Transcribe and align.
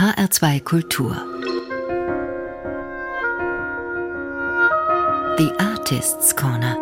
HR2 0.00 0.62
Kultur 0.62 1.14
The 5.36 5.52
Artists 5.58 6.34
Corner 6.34 6.78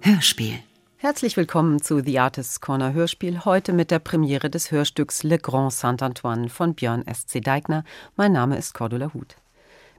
Hörspiel 0.00 0.58
Herzlich 0.96 1.36
willkommen 1.36 1.80
zu 1.80 2.00
The 2.00 2.18
Artists 2.18 2.60
Corner 2.60 2.94
Hörspiel, 2.94 3.44
heute 3.44 3.72
mit 3.72 3.92
der 3.92 4.00
Premiere 4.00 4.50
des 4.50 4.72
Hörstücks 4.72 5.22
Le 5.22 5.38
Grand 5.38 5.72
Saint-Antoine 5.72 6.48
von 6.48 6.74
Björn 6.74 7.06
S.C. 7.06 7.38
Deigner. 7.38 7.84
Mein 8.16 8.32
Name 8.32 8.56
ist 8.56 8.74
Cordula 8.74 9.14
Huth. 9.14 9.36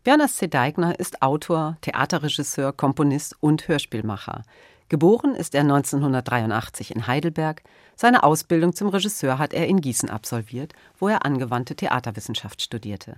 Björn 0.03 0.19
S.C. 0.19 0.49
Deigner 0.49 0.99
ist 0.99 1.21
Autor, 1.21 1.77
Theaterregisseur, 1.79 2.73
Komponist 2.73 3.37
und 3.39 3.69
Hörspielmacher. 3.69 4.43
Geboren 4.93 5.33
ist 5.33 5.55
er 5.55 5.61
1983 5.61 6.93
in 6.93 7.07
Heidelberg. 7.07 7.63
Seine 7.95 8.21
Ausbildung 8.21 8.75
zum 8.75 8.89
Regisseur 8.89 9.39
hat 9.39 9.51
er 9.51 9.65
in 9.65 9.81
Gießen 9.81 10.07
absolviert, 10.07 10.73
wo 10.99 11.07
er 11.07 11.25
angewandte 11.25 11.75
Theaterwissenschaft 11.75 12.61
studierte. 12.61 13.15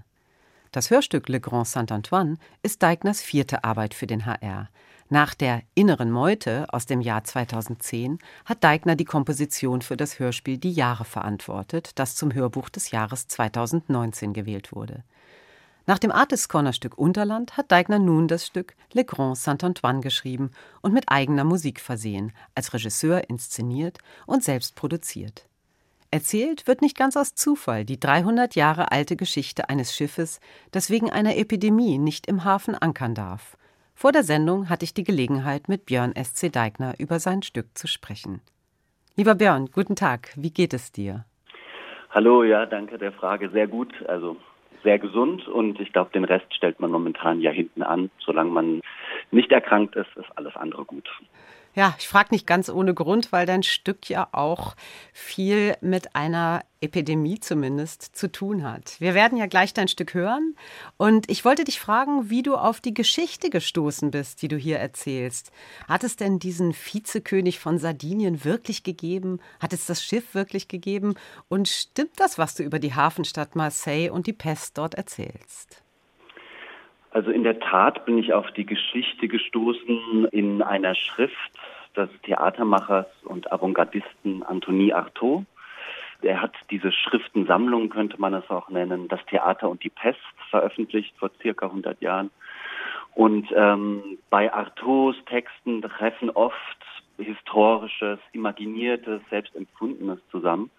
Das 0.72 0.90
Hörstück 0.90 1.27
Le 1.27 1.41
Grand 1.41 1.67
Saint-Antoine 1.67 2.38
ist 2.64 2.81
Deigners 2.81 3.22
vierte 3.22 3.66
Arbeit 3.66 3.94
für 3.94 4.08
den 4.08 4.26
HR. 4.26 4.70
Nach 5.09 5.34
der 5.34 5.64
Inneren 5.73 6.12
Meute 6.12 6.66
aus 6.70 6.86
dem 6.86 7.02
Jahr 7.02 7.26
2010 7.26 8.20
hat 8.45 8.64
Deigner 8.64 8.95
die 8.95 9.03
Komposition 9.03 9.81
für 9.81 9.98
das 9.98 10.17
Hörspiel 10.17 10.58
Die 10.58 10.72
Jahre 10.72 11.03
verantwortet, 11.03 11.92
das 11.95 12.16
zum 12.16 12.34
Hörbuch 12.34 12.70
des 12.70 12.92
Jahres 12.92 13.28
2019 13.28 14.31
gewählt 14.31 14.72
wurde. 14.72 15.03
Nach 15.85 15.99
dem 15.99 16.12
Artist 16.12 16.49
Corner 16.49 16.73
Stück 16.73 16.98
Unterland 16.98 17.57
hat 17.57 17.71
Deigner 17.71 17.99
nun 17.99 18.27
das 18.27 18.45
Stück 18.45 18.75
Le 18.94 19.05
Grand 19.05 19.38
Saint-Antoine 19.38 20.02
geschrieben 20.02 20.52
und 20.81 20.94
mit 20.94 21.05
eigener 21.08 21.44
Musik 21.44 21.80
versehen, 21.80 22.31
als 22.55 22.73
Regisseur 22.73 23.30
inszeniert 23.30 23.99
und 24.25 24.44
selbst 24.44 24.75
produziert. 24.75 25.48
Erzählt 26.11 26.67
wird 26.67 26.81
nicht 26.81 26.98
ganz 26.98 27.17
aus 27.17 27.35
Zufall 27.35 27.85
die 27.85 27.99
300 27.99 28.55
Jahre 28.55 28.91
alte 28.91 29.16
Geschichte 29.16 29.70
eines 29.70 29.95
Schiffes, 29.95 30.39
das 30.71 30.89
wegen 30.89 31.11
einer 31.11 31.38
Epidemie 31.38 31.97
nicht 31.97 32.27
im 32.27 32.44
Hafen 32.44 32.75
ankern 32.75 33.14
darf 33.14 33.58
vor 33.97 34.11
der 34.11 34.23
Sendung 34.23 34.70
hatte 34.70 34.83
ich 34.83 34.94
die 34.94 35.05
Gelegenheit, 35.05 35.70
mit 35.70 35.86
Björn 35.86 36.14
S.C. 36.14 36.49
Deigner 36.49 36.95
über 36.99 37.20
sein 37.20 37.44
Stück 37.44 37.77
zu 37.77 37.88
sprechen. 37.88 38.42
Lieber 39.16 39.36
Björn, 39.36 39.70
guten 39.72 39.95
Tag. 39.95 40.33
Wie 40.36 40.52
geht 40.52 40.73
es 40.73 40.92
dir? 40.92 41.23
Hallo, 42.09 42.44
ja, 42.44 42.66
danke 42.66 42.97
der 42.97 43.14
Frage. 43.14 43.49
Sehr 43.52 43.67
gut. 43.67 43.94
Also 44.08 44.36
sehr 44.86 45.00
gesund 45.00 45.47
und 45.47 45.81
ich 45.81 45.91
glaube, 45.91 46.11
den 46.14 46.23
Rest 46.23 46.45
stellt 46.53 46.80
man 46.80 46.91
momentan 46.91 47.41
ja 47.41 47.52
hinten 47.52 47.83
an. 47.83 48.09
Solange 48.19 48.52
man 48.52 48.81
nicht 49.31 49.52
erkrankt 49.52 49.95
ist, 49.97 50.16
ist 50.16 50.38
alles 50.38 50.55
andere 50.55 50.86
gut. 50.86 51.09
Ja, 51.76 51.94
ich 52.00 52.08
frage 52.08 52.30
nicht 52.31 52.48
ganz 52.48 52.70
ohne 52.70 52.94
Grund, 52.94 53.34
weil 53.34 53.45
dein 53.45 53.62
Stück 53.62 54.08
ja 54.09 54.30
auch 54.31 54.78
viel 55.12 55.76
mit 55.82 56.16
einer 56.16 56.64
Epidemie 56.80 57.42
zumindest 57.42 58.16
zu 58.16 58.32
tun 58.32 58.64
hat. 58.64 58.95
Wir 59.02 59.14
werden 59.14 59.38
ja 59.38 59.45
gleich 59.45 59.73
dein 59.73 59.90
Stück 59.90 60.14
hören 60.14 60.56
und 60.95 61.30
ich 61.30 61.44
wollte 61.44 61.66
dich 61.66 61.82
fragen, 61.82 62.30
wie 62.30 62.44
du 62.44 62.56
auf 62.56 62.80
die 62.80 62.94
Geschichte 62.94 63.50
gestoßen 63.50 64.09
bist, 64.09 64.42
die 64.42 64.48
du 64.48 64.56
hier 64.56 64.80
erzählst. 64.80 65.52
Hat 65.86 66.06
es 66.06 66.16
denn 66.16 66.40
diesen 66.40 66.73
Vizekönig 66.73 67.59
von 67.59 67.78
Sardinien 67.78 68.45
wirklich 68.45 68.84
gegeben? 68.84 69.42
Hat 69.60 69.73
es 69.73 69.86
das 69.86 70.02
Schiff 70.02 70.34
wirklich 70.34 70.70
gegeben? 70.70 71.16
Und 71.50 71.67
stimmt 71.67 72.17
das, 72.17 72.38
was 72.38 72.56
du 72.56 72.64
über 72.64 72.80
die 72.80 72.94
Hafenstadt 72.94 73.58
Marseille 73.58 74.12
und 74.12 74.28
die 74.28 74.34
Pest 74.34 74.78
dort 74.78 74.95
erzählst? 74.95 75.84
Also 77.16 77.31
in 77.31 77.44
der 77.45 77.61
Tat 77.61 78.03
bin 78.03 78.17
ich 78.17 78.33
auf 78.33 78.52
die 78.52 78.66
Geschichte 78.66 79.30
gestoßen 79.30 80.25
in 80.33 80.61
einer 80.61 80.95
Schrift 80.95 81.33
des 81.95 82.09
Theatermachers 82.23 83.05
und 83.23 83.49
Avantgardisten 83.53 84.44
Anthony 84.44 84.91
Artaud. 84.91 85.45
Er 86.21 86.41
hat 86.41 86.52
diese 86.71 86.91
Schriftensammlung, 86.91 87.88
könnte 87.88 88.19
man 88.19 88.33
es 88.33 88.49
auch 88.49 88.67
nennen, 88.67 89.08
Das 89.08 89.25
Theater 89.27 89.69
und 89.69 89.81
die 89.86 89.91
Pest 89.91 90.19
veröffentlicht 90.49 91.16
vor 91.17 91.31
circa 91.41 91.67
100 91.67 92.02
Jahren. 92.02 92.31
Und 93.13 93.47
ähm, 93.55 94.17
bei 94.30 94.52
Artauds 94.52 95.17
Texten 95.25 95.81
treffen 95.83 96.31
oft 96.31 96.59
historisches, 97.17 98.20
imaginiertes, 98.33 99.21
selbstempfundenes 99.30 100.20
zusammen. 100.31 100.70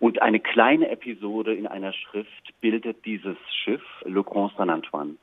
Und 0.00 0.22
eine 0.22 0.40
kleine 0.40 0.88
Episode 0.88 1.52
in 1.52 1.66
einer 1.66 1.92
Schrift 1.92 2.54
bildet 2.62 3.04
dieses 3.04 3.36
Schiff, 3.52 3.82
Le 4.06 4.22
Grand 4.22 4.56
Saint-Antoine. 4.56 5.16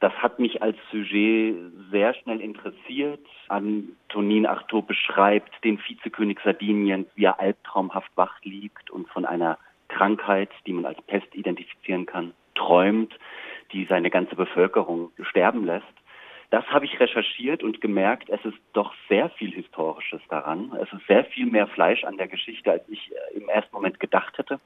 Das 0.00 0.12
hat 0.14 0.38
mich 0.38 0.62
als 0.62 0.76
Sujet 0.90 1.56
sehr 1.90 2.12
schnell 2.14 2.40
interessiert. 2.40 3.24
Antonin 3.48 4.44
Artaud 4.46 4.86
beschreibt 4.86 5.64
den 5.64 5.78
Vizekönig 5.78 6.38
Sardiniens, 6.44 7.08
wie 7.14 7.24
er 7.24 7.40
albtraumhaft 7.40 8.10
wach 8.14 8.38
liegt 8.42 8.90
und 8.90 9.08
von 9.08 9.24
einer 9.24 9.58
Krankheit, 9.88 10.50
die 10.66 10.72
man 10.72 10.84
als 10.84 11.00
Pest 11.02 11.34
identifizieren 11.34 12.04
kann, 12.04 12.34
träumt, 12.54 13.18
die 13.72 13.86
seine 13.86 14.10
ganze 14.10 14.36
Bevölkerung 14.36 15.12
sterben 15.22 15.64
lässt. 15.64 15.86
Das 16.50 16.64
habe 16.66 16.84
ich 16.84 17.00
recherchiert 17.00 17.62
und 17.62 17.80
gemerkt, 17.80 18.28
es 18.28 18.44
ist 18.44 18.58
doch 18.72 18.94
sehr 19.08 19.30
viel 19.30 19.52
Historisches 19.52 20.20
daran. 20.28 20.72
Es 20.80 20.92
ist 20.92 21.06
sehr 21.06 21.24
viel 21.24 21.46
mehr 21.46 21.66
Fleisch 21.66 22.04
an 22.04 22.18
der 22.18 22.28
Geschichte, 22.28 22.70
als 22.70 22.88
ich 22.88 23.10
äh, 23.10 23.36
im 23.36 23.48
ersten 23.48 23.74
Moment 23.74 23.98
gedacht 23.98 24.38
hätte. 24.38 24.60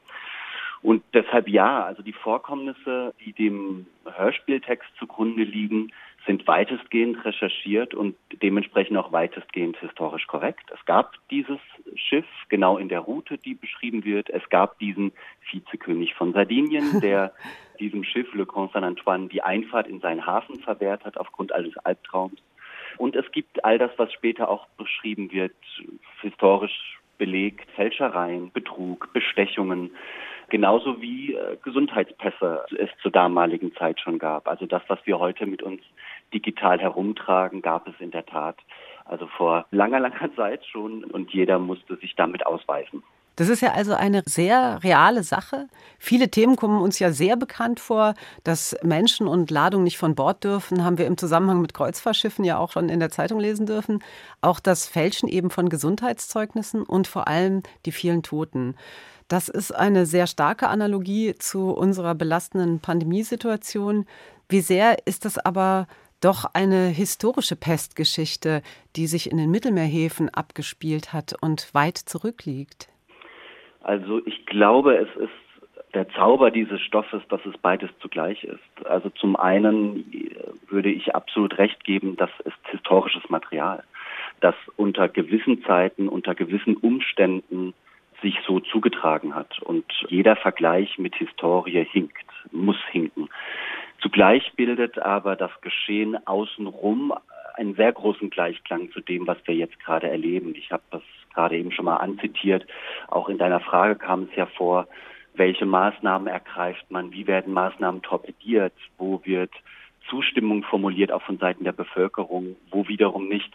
Und 0.83 1.03
deshalb 1.13 1.49
ja, 1.49 1.85
also 1.85 2.03
die 2.03 2.13
Vorkommnisse, 2.13 3.13
die 3.25 3.33
dem 3.33 3.87
Hörspieltext 4.05 4.89
zugrunde 4.99 5.43
liegen, 5.43 5.93
sind 6.27 6.47
weitestgehend 6.47 7.25
recherchiert 7.25 7.95
und 7.95 8.15
dementsprechend 8.43 8.97
auch 8.97 9.13
weitestgehend 9.13 9.77
historisch 9.79 10.27
korrekt. 10.27 10.71
Es 10.73 10.85
gab 10.85 11.15
dieses 11.31 11.59
Schiff 11.95 12.27
genau 12.49 12.79
in 12.79 12.89
der 12.89 13.01
Route, 13.01 13.39
die 13.39 13.55
beschrieben 13.55 14.05
wird. 14.05 14.29
Es 14.31 14.47
gab 14.51 14.79
diesen 14.79 15.13
Vizekönig 15.51 16.15
von 16.15 16.33
Sardinien, 16.33 17.01
der 17.01 17.33
diesem 17.79 18.05
Schiff 18.05 18.33
Le 18.35 18.47
Grand 18.47 18.73
Saint-Antoine 18.73 19.29
die 19.29 19.43
Einfahrt 19.43 19.87
in 19.87 20.01
seinen 20.01 20.27
Hafen 20.27 20.61
verwehrt 20.61 21.05
hat 21.05 21.17
aufgrund 21.17 21.53
eines 21.53 21.77
Albtraums. 21.79 22.39
Und 22.99 23.17
es 23.17 23.31
gibt 23.33 23.65
all 23.65 23.79
das, 23.79 23.91
was 23.97 24.13
später 24.13 24.49
auch 24.49 24.67
beschrieben 24.77 25.33
wird, 25.33 25.55
historisch 26.21 26.99
belegt, 27.17 27.71
Fälschereien, 27.73 28.51
Betrug, 28.53 29.13
Bestechungen, 29.13 29.91
genauso 30.51 31.01
wie 31.01 31.35
äh, 31.35 31.57
Gesundheitspässe 31.63 32.65
es 32.79 32.91
zur 33.03 33.11
damaligen 33.11 33.75
Zeit 33.75 34.01
schon 34.01 34.19
gab. 34.19 34.49
Also 34.49 34.67
das, 34.67 34.83
was 34.89 34.99
wir 35.05 35.19
heute 35.19 35.47
mit 35.47 35.63
uns 35.63 35.81
digital 36.35 36.79
herumtragen, 36.79 37.63
gab 37.63 37.89
es 37.89 37.95
in 38.01 38.11
der 38.11 38.27
Tat 38.27 38.57
also 39.11 39.27
vor 39.27 39.67
langer, 39.71 40.01
langer 40.01 40.31
Zeit 40.37 40.65
schon 40.67 41.05
und 41.05 41.33
jeder 41.33 41.59
musste 41.59 41.97
sich 41.97 42.15
damit 42.17 42.47
ausweisen. 42.47 43.03
Das 43.37 43.49
ist 43.49 43.63
ja 43.63 43.73
also 43.73 43.95
eine 43.95 44.23
sehr 44.27 44.81
reale 44.83 45.23
Sache. 45.23 45.69
Viele 45.99 46.31
Themen 46.31 46.57
kommen 46.57 46.83
uns 46.83 46.99
ja 46.99 47.11
sehr 47.11 47.37
bekannt 47.37 47.81
vor. 47.81 48.15
Dass 48.45 48.77
Menschen 48.83 49.27
und 49.27 49.51
Ladung 49.51 49.83
nicht 49.83 49.97
von 49.97 50.15
Bord 50.15 50.45
dürfen, 50.45 50.85
haben 50.85 50.99
wir 50.99 51.07
im 51.07 51.17
Zusammenhang 51.17 51.63
mit 51.63 51.73
Kreuzfahrtschiffen 51.73 52.45
ja 52.45 52.59
auch 52.59 52.73
schon 52.73 52.91
in 52.91 53.01
der 53.01 53.11
Zeitung 53.11 53.41
lesen 53.41 53.65
dürfen. 53.65 54.03
Auch 54.43 54.61
das 54.61 54.87
Fälschen 54.87 55.27
eben 55.27 55.49
von 55.49 55.71
Gesundheitszeugnissen 55.71 56.83
und 56.83 57.07
vor 57.07 57.29
allem 57.29 57.63
die 57.87 57.93
vielen 57.93 58.23
Toten. 58.23 58.75
Das 59.31 59.49
ist 59.49 59.71
eine 59.71 60.07
sehr 60.07 60.27
starke 60.27 60.67
Analogie 60.67 61.35
zu 61.37 61.71
unserer 61.71 62.17
belastenden 62.17 62.81
Pandemiesituation. 62.81 64.05
Wie 64.49 64.59
sehr 64.59 64.97
ist 65.07 65.25
das 65.25 65.39
aber 65.39 65.87
doch 66.21 66.47
eine 66.53 66.89
historische 66.89 67.55
Pestgeschichte, 67.55 68.61
die 68.97 69.07
sich 69.07 69.31
in 69.31 69.39
den 69.39 69.53
Mittelmeerhäfen 69.53 70.31
abgespielt 70.31 71.13
hat 71.13 71.37
und 71.41 71.73
weit 71.75 71.97
zurückliegt? 71.97 72.89
Also 73.83 74.21
ich 74.27 74.47
glaube, 74.47 74.97
es 74.97 75.09
ist 75.15 75.31
der 75.95 76.09
Zauber 76.09 76.51
dieses 76.51 76.81
Stoffes, 76.81 77.23
dass 77.29 77.41
es 77.47 77.57
beides 77.59 77.91
zugleich 78.01 78.43
ist. 78.43 78.87
Also 78.87 79.11
zum 79.11 79.37
einen 79.37 80.05
würde 80.69 80.91
ich 80.91 81.15
absolut 81.15 81.57
recht 81.57 81.85
geben, 81.85 82.17
das 82.17 82.31
ist 82.45 82.59
historisches 82.73 83.23
Material, 83.29 83.85
das 84.41 84.57
unter 84.77 85.09
gewissen 85.09 85.63
Zeiten, 85.63 86.09
unter 86.09 86.35
gewissen 86.35 86.77
Umständen 86.77 87.75
sich 88.23 88.39
so 88.47 88.61
zugetragen 88.61 89.35
hat. 89.35 89.61
Und 89.63 89.85
jeder 90.09 90.37
Vergleich 90.37 90.99
mit 90.99 91.15
Historie 91.15 91.85
hinkt, 91.85 92.25
muss 92.53 92.79
hinken. 92.91 93.29
Zugleich 94.01 94.53
bildet 94.57 94.99
aber 94.99 95.37
das 95.37 95.51
Geschehen 95.61 96.27
außenrum 96.27 97.13
einen 97.55 97.75
sehr 97.75 97.93
großen 97.93 98.31
Gleichklang 98.31 98.91
zu 98.93 99.01
dem, 99.01 99.27
was 99.27 99.39
wir 99.45 99.55
jetzt 99.55 99.79
gerade 99.81 100.09
erleben. 100.09 100.55
Ich 100.55 100.73
habe 100.73 100.83
das 100.91 101.03
gerade 101.35 101.59
eben 101.59 101.73
schon 101.73 101.85
mal 101.85 101.97
anzitiert. 101.97 102.67
Auch 103.09 103.29
in 103.29 103.39
deiner 103.39 103.61
Frage 103.61 103.97
kam 103.97 104.25
es 104.25 104.37
ja 104.37 104.47
vor, 104.47 104.89
welche 105.35 105.67
Maßnahmen 105.67 106.27
ergreift 106.27 106.91
man, 106.91 107.13
wie 107.13 107.27
werden 107.27 107.53
Maßnahmen 107.53 108.03
torpediert, 108.03 108.73
wo 108.99 109.21
wird 109.25 109.53
Zustimmung 110.09 110.65
formuliert, 110.65 111.13
auch 111.13 111.23
von 111.23 111.39
Seiten 111.39 111.65
der 111.65 111.73
Bevölkerung, 111.73 112.57
wo 112.71 112.89
wiederum 112.89 113.29
nicht. 113.29 113.53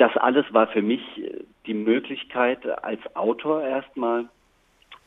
Das 0.00 0.16
alles 0.16 0.46
war 0.54 0.66
für 0.68 0.80
mich 0.80 1.02
die 1.66 1.74
Möglichkeit, 1.74 2.64
als 2.82 3.00
Autor 3.14 3.62
erstmal 3.62 4.30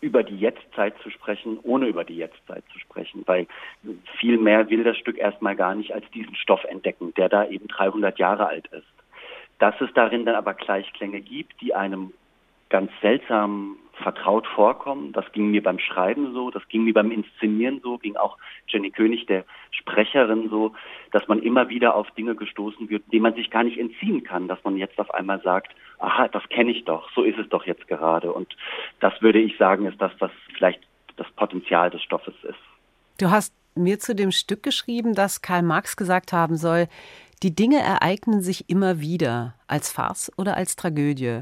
über 0.02 0.22
die 0.22 0.38
Jetztzeit 0.38 0.94
zu 1.02 1.10
sprechen, 1.10 1.58
ohne 1.64 1.88
über 1.88 2.04
die 2.04 2.18
Jetztzeit 2.18 2.64
zu 2.72 2.78
sprechen, 2.78 3.24
weil 3.26 3.48
viel 4.20 4.38
mehr 4.38 4.70
will 4.70 4.84
das 4.84 4.96
Stück 4.98 5.18
erstmal 5.18 5.56
gar 5.56 5.74
nicht 5.74 5.96
als 5.96 6.08
diesen 6.12 6.36
Stoff 6.36 6.64
entdecken, 6.66 7.12
der 7.16 7.28
da 7.28 7.48
eben 7.48 7.68
300 7.70 8.20
Jahre 8.20 8.46
alt 8.46 8.68
ist. 8.68 8.86
Dass 9.58 9.74
es 9.82 9.92
darin 9.96 10.26
dann 10.26 10.36
aber 10.36 10.54
Gleichklänge 10.54 11.22
gibt, 11.22 11.60
die 11.60 11.74
einem 11.74 12.14
ganz 12.74 12.92
seltsam 13.04 13.78
vertraut 14.02 14.48
vorkommen. 14.48 15.14
Das 15.14 15.32
ging 15.32 15.52
mir 15.52 15.62
beim 15.62 15.78
Schreiben 15.78 16.34
so, 16.34 16.50
das 16.50 16.68
ging 16.70 16.84
mir 16.84 16.94
beim 16.96 17.12
Inszenieren 17.12 17.80
so, 17.84 18.00
ging 18.00 18.16
auch 18.16 18.36
Jenny 18.68 18.90
König, 18.90 19.28
der 19.28 19.46
Sprecherin, 19.70 20.50
so, 20.50 20.74
dass 21.12 21.28
man 21.28 21.44
immer 21.44 21.70
wieder 21.70 21.96
auf 21.96 22.10
Dinge 22.18 22.34
gestoßen 22.34 22.90
wird, 22.90 23.04
denen 23.14 23.22
man 23.22 23.36
sich 23.36 23.52
gar 23.52 23.64
nicht 23.64 23.78
entziehen 23.78 24.24
kann, 24.24 24.48
dass 24.48 24.58
man 24.64 24.76
jetzt 24.78 24.98
auf 24.98 25.14
einmal 25.14 25.40
sagt, 25.44 25.76
aha, 26.00 26.28
das 26.30 26.42
kenne 26.50 26.72
ich 26.72 26.84
doch, 26.84 27.12
so 27.14 27.22
ist 27.22 27.38
es 27.38 27.48
doch 27.50 27.68
jetzt 27.68 27.88
gerade. 27.88 28.34
Und 28.34 28.56
das 29.00 29.14
würde 29.22 29.40
ich 29.40 29.56
sagen, 29.58 29.86
ist 29.86 30.02
das, 30.02 30.12
was 30.18 30.32
vielleicht 30.56 30.82
das 31.18 31.30
Potenzial 31.36 31.92
des 31.92 32.02
Stoffes 32.02 32.34
ist. 32.42 32.60
Du 33.20 33.30
hast 33.30 33.54
mir 33.76 34.00
zu 34.00 34.16
dem 34.16 34.32
Stück 34.32 34.64
geschrieben, 34.64 35.14
dass 35.14 35.44
Karl 35.44 35.62
Marx 35.62 35.96
gesagt 35.96 36.34
haben 36.34 36.58
soll, 36.58 36.88
die 37.44 37.54
Dinge 37.54 37.78
ereignen 37.78 38.42
sich 38.42 38.70
immer 38.70 39.00
wieder, 39.02 39.54
als 39.68 39.92
Farce 39.92 40.32
oder 40.38 40.56
als 40.56 40.76
Tragödie. 40.76 41.42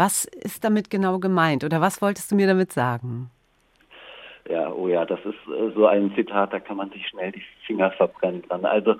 Was 0.00 0.24
ist 0.24 0.64
damit 0.64 0.88
genau 0.88 1.18
gemeint 1.18 1.62
oder 1.62 1.82
was 1.82 2.00
wolltest 2.00 2.32
du 2.32 2.34
mir 2.34 2.46
damit 2.46 2.72
sagen? 2.72 3.30
Ja, 4.48 4.72
oh 4.72 4.88
ja, 4.88 5.04
das 5.04 5.20
ist 5.26 5.46
äh, 5.46 5.72
so 5.74 5.86
ein 5.86 6.10
Zitat, 6.14 6.54
da 6.54 6.58
kann 6.58 6.78
man 6.78 6.88
sich 6.88 7.06
schnell 7.06 7.32
die 7.32 7.42
Finger 7.66 7.90
verbrennen 7.90 8.40
dran. 8.48 8.64
Also 8.64 8.94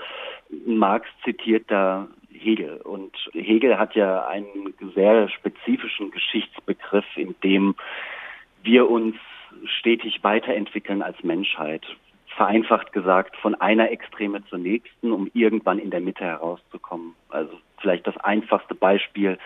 Marx 0.67 1.09
zitiert 1.25 1.71
da 1.71 2.07
Hegel 2.31 2.83
und 2.83 3.17
Hegel 3.33 3.79
hat 3.79 3.95
ja 3.95 4.27
einen 4.27 4.75
sehr 4.95 5.31
spezifischen 5.31 6.11
Geschichtsbegriff, 6.11 7.07
in 7.17 7.35
dem 7.43 7.77
wir 8.63 8.91
uns 8.91 9.17
stetig 9.79 10.23
weiterentwickeln 10.23 11.01
als 11.01 11.23
Menschheit. 11.23 11.87
Vereinfacht 12.37 12.93
gesagt, 12.93 13.39
von 13.39 13.55
einer 13.55 13.91
Extreme 13.91 14.45
zur 14.51 14.59
nächsten, 14.59 15.13
um 15.13 15.31
irgendwann 15.33 15.79
in 15.79 15.91
der 15.91 16.01
Mitte 16.01 16.25
herauszukommen. 16.25 17.15
Also 17.31 17.59
vielleicht 17.81 18.07
das 18.07 18.17
einfachste 18.19 18.75
Beispiel. 18.75 19.39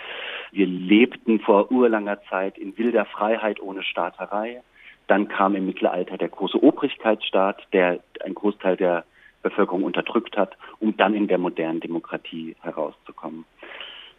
Wir 0.52 0.66
lebten 0.66 1.40
vor 1.40 1.70
urlanger 1.70 2.22
Zeit 2.30 2.58
in 2.58 2.76
wilder 2.76 3.04
Freiheit 3.04 3.60
ohne 3.60 3.82
Staaterei. 3.82 4.62
Dann 5.06 5.28
kam 5.28 5.54
im 5.54 5.66
Mittelalter 5.66 6.16
der 6.16 6.28
große 6.28 6.62
Obrigkeitsstaat, 6.62 7.66
der 7.72 8.00
einen 8.24 8.34
Großteil 8.34 8.76
der 8.76 9.04
Bevölkerung 9.42 9.84
unterdrückt 9.84 10.36
hat, 10.36 10.56
um 10.80 10.96
dann 10.96 11.14
in 11.14 11.28
der 11.28 11.38
modernen 11.38 11.80
Demokratie 11.80 12.56
herauszukommen. 12.62 13.44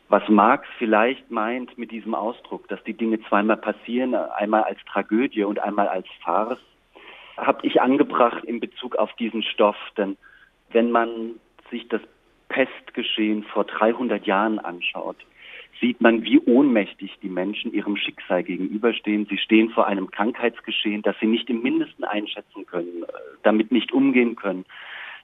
Was 0.08 0.28
Marx 0.30 0.68
vielleicht 0.78 1.32
meint 1.32 1.78
mit 1.80 1.92
diesem 1.92 2.14
Ausdruck, 2.14 2.68
dass 2.68 2.84
die 2.84 2.94
Dinge 2.94 3.20
zweimal 3.28 3.58
passieren, 3.58 4.14
einmal 4.14 4.64
als 4.64 4.80
Tragödie 4.86 5.44
und 5.44 5.60
einmal 5.60 5.88
als 5.88 6.06
Farce, 6.24 6.62
habe 7.38 7.66
ich 7.66 7.82
angebracht 7.82 8.44
in 8.46 8.60
Bezug 8.60 8.96
auf 8.98 9.12
diesen 9.14 9.42
Stoff. 9.42 9.78
Denn 9.98 10.16
wenn 10.70 10.92
man 10.92 11.40
sich 11.72 11.88
das 11.90 12.02
Pestgeschehen 12.50 13.44
vor 13.44 13.65
300 13.65 14.25
Jahren 14.25 14.59
anschaut, 14.59 15.18
sieht 15.80 16.01
man, 16.01 16.24
wie 16.24 16.39
ohnmächtig 16.39 17.18
die 17.21 17.30
Menschen 17.30 17.74
ihrem 17.74 17.97
Schicksal 17.97 18.44
gegenüberstehen. 18.44 19.25
Sie 19.30 19.38
stehen 19.38 19.69
vor 19.69 19.88
einem 19.88 20.09
Krankheitsgeschehen, 20.09 21.01
das 21.01 21.15
sie 21.19 21.27
nicht 21.27 21.50
im 21.50 21.62
Mindesten 21.62 22.03
einschätzen 22.03 22.65
können, 22.65 23.03
äh, 23.03 23.07
damit 23.44 23.71
nicht 23.71 23.92
umgehen 23.92 24.36
können. 24.36 24.65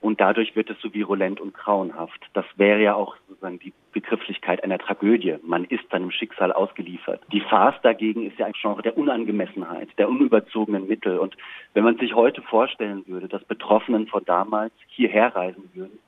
Und 0.02 0.20
dadurch 0.20 0.56
wird 0.56 0.70
es 0.72 0.82
so 0.82 0.94
virulent 0.96 1.40
und 1.40 1.54
grauenhaft. 1.54 2.26
Das 2.34 2.46
wäre 2.56 2.82
ja 2.82 2.96
auch 2.96 3.16
sozusagen 3.30 3.60
die 3.60 3.72
Begrifflichkeit 3.94 4.64
einer 4.64 4.80
Tragödie. 4.80 5.36
Man 5.44 5.64
ist 5.66 5.88
seinem 5.92 6.10
Schicksal 6.10 6.52
ausgeliefert. 6.52 7.22
Die 7.32 7.42
Farce 7.42 7.80
dagegen 7.84 8.26
ist 8.26 8.40
ja 8.40 8.48
ein 8.48 8.54
Genre 8.60 8.82
der 8.82 8.98
Unangemessenheit, 8.98 9.90
der 10.00 10.10
unüberzogenen 10.10 10.88
Mittel. 10.88 11.20
Und 11.20 11.38
wenn 11.76 11.84
man 11.84 11.98
sich 11.98 12.16
heute 12.16 12.42
vorstellen 12.42 13.04
würde, 13.06 13.28
dass 13.28 13.44
Betroffenen 13.44 14.08
von 14.08 14.26
damals 14.26 14.74
hierher 14.88 15.36
reisen 15.36 15.70
würden, 15.76 16.00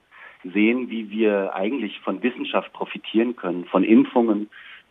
sehen, 0.43 0.89
wie 0.89 1.09
wir 1.09 1.55
eigentlich 1.55 1.99
von 2.01 2.21
Wissenschaft 2.21 2.71
profitieren 2.73 3.35
können, 3.35 3.65
von 3.65 3.83
Impfungen, 3.83 4.49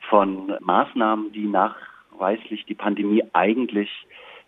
von 0.08 0.54
Maßnahmen, 0.60 1.32
die 1.32 1.46
nachweislich 1.46 2.64
die 2.66 2.74
Pandemie 2.74 3.22
eigentlich 3.32 3.90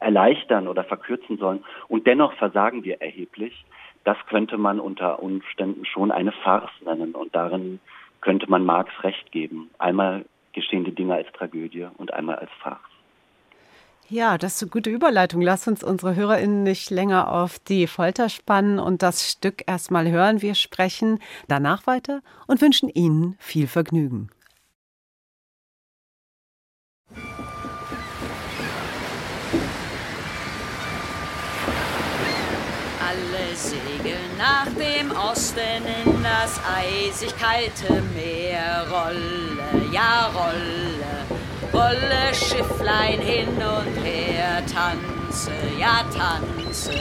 erleichtern 0.00 0.68
oder 0.68 0.84
verkürzen 0.84 1.38
sollen. 1.38 1.64
Und 1.88 2.06
dennoch 2.06 2.32
versagen 2.34 2.84
wir 2.84 3.00
erheblich. 3.00 3.64
Das 4.04 4.18
könnte 4.28 4.58
man 4.58 4.80
unter 4.80 5.22
Umständen 5.22 5.84
schon 5.86 6.10
eine 6.10 6.32
Farce 6.32 6.72
nennen. 6.84 7.14
Und 7.14 7.34
darin 7.34 7.80
könnte 8.20 8.50
man 8.50 8.64
Marx 8.64 8.90
recht 9.02 9.32
geben. 9.32 9.70
Einmal 9.78 10.24
geschehen 10.52 10.84
die 10.84 10.94
Dinge 10.94 11.14
als 11.14 11.30
Tragödie 11.32 11.86
und 11.96 12.12
einmal 12.12 12.36
als 12.36 12.50
Farce. 12.60 12.93
Ja, 14.10 14.36
das 14.36 14.56
ist 14.56 14.62
eine 14.62 14.70
gute 14.70 14.90
Überleitung. 14.90 15.40
Lass 15.40 15.66
uns 15.66 15.82
unsere 15.82 16.14
HörerInnen 16.14 16.62
nicht 16.62 16.90
länger 16.90 17.32
auf 17.32 17.58
die 17.58 17.86
Folter 17.86 18.28
spannen 18.28 18.78
und 18.78 19.02
das 19.02 19.30
Stück 19.30 19.64
erstmal 19.66 20.10
hören. 20.10 20.42
Wir 20.42 20.54
sprechen 20.54 21.20
danach 21.48 21.86
weiter 21.86 22.20
und 22.46 22.60
wünschen 22.60 22.90
Ihnen 22.90 23.34
viel 23.38 23.66
Vergnügen. 23.66 24.28
Alle 33.00 33.56
segeln 33.56 34.36
nach 34.36 34.66
dem 34.66 35.12
Osten 35.12 35.82
in 36.04 36.22
das 36.22 36.60
eisig 36.76 37.34
kalte 37.38 38.02
Meer. 38.14 38.86
Rolle, 38.90 39.90
ja, 39.90 40.26
rolle 40.26 41.23
Rolle 41.74 42.32
Schifflein 42.32 43.20
hin 43.20 43.48
und 43.48 44.04
her, 44.04 44.62
tanze, 44.72 45.50
ja 45.76 46.04
tanze, 46.04 46.92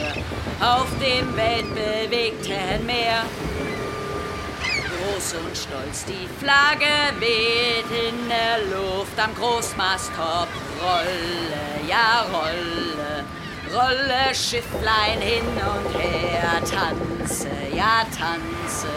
auf 0.60 0.88
dem 1.00 1.36
weltbewegten 1.36 2.84
Meer. 2.84 3.22
Groß 4.64 5.34
und 5.34 5.56
stolz 5.56 6.04
die 6.06 6.26
Flagge 6.40 7.14
weht 7.20 7.86
in 7.88 8.28
der 8.28 8.66
Luft 8.74 9.16
am 9.16 9.32
Großmasttop. 9.36 10.48
Rolle, 10.82 11.88
ja 11.88 12.26
rolle, 12.32 13.24
rolle 13.72 14.34
Schifflein 14.34 15.20
hin 15.20 15.46
und 15.54 16.00
her, 16.00 16.60
tanze, 16.68 17.48
ja 17.72 18.04
tanze, 18.10 18.88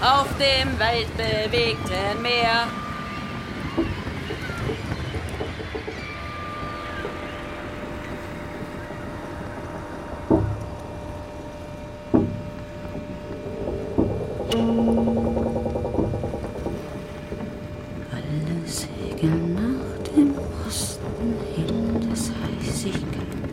auf 0.00 0.28
dem 0.38 0.78
weltbewegten 0.78 2.22
Meer. 2.22 2.68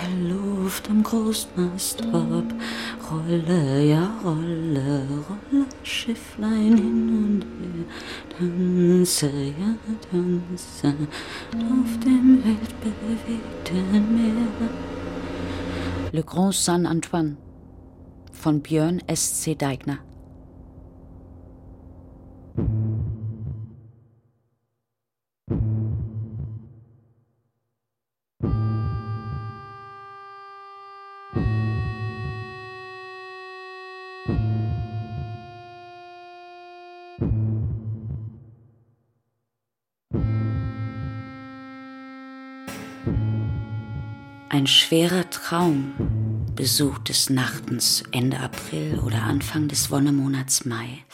der 0.00 0.28
Luft 0.28 0.88
am 0.90 1.02
Großmasttop. 1.02 2.44
Rolle, 3.10 3.84
ja 3.84 4.10
rolle, 4.24 5.06
rolle, 5.28 5.66
Schifflein 5.82 6.76
hin 6.76 7.08
und 7.08 7.44
her. 7.60 7.84
Tanze, 8.38 9.30
ja 9.30 9.74
tanze 10.10 10.94
auf 11.54 11.98
dem 12.04 12.42
weltbewegten 12.44 14.14
Meer. 14.14 14.70
Le 16.12 16.22
Grand 16.22 16.54
Saint 16.54 16.86
Antoine 16.86 17.36
von 18.32 18.60
Björn 18.60 19.02
S.C. 19.06 19.54
Deigner. 19.54 19.98
Schwerer 44.68 45.28
Traum. 45.30 45.94
Besuch 46.54 46.98
des 46.98 47.30
Nachtens 47.30 48.02
Ende 48.12 48.38
April 48.38 48.98
oder 48.98 49.22
Anfang 49.22 49.66
des 49.68 49.90
Wonnemonats 49.90 50.64
Mai. 50.66 51.04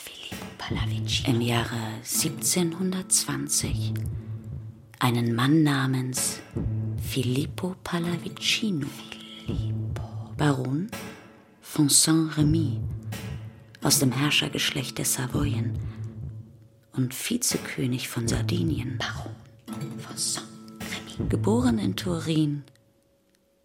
Im 1.27 1.41
Jahre 1.41 1.77
1720 2.03 3.95
einen 4.99 5.35
Mann 5.35 5.63
namens 5.63 6.41
Filippo 7.01 7.77
Pallavicino, 7.85 8.87
Baron 10.37 10.91
von 11.61 11.89
Saint-Remy 11.89 12.81
aus 13.83 13.99
dem 14.01 14.11
Herrschergeschlecht 14.11 14.99
der 14.99 15.05
Savoyen, 15.05 15.79
und 16.93 17.15
Vizekönig 17.15 18.09
von 18.09 18.27
Sardinien. 18.27 18.99
Baron 18.99 19.37
von 19.99 20.17
Saint-Remy. 20.17 21.29
Geboren 21.29 21.79
in 21.79 21.95
Turin. 21.95 22.65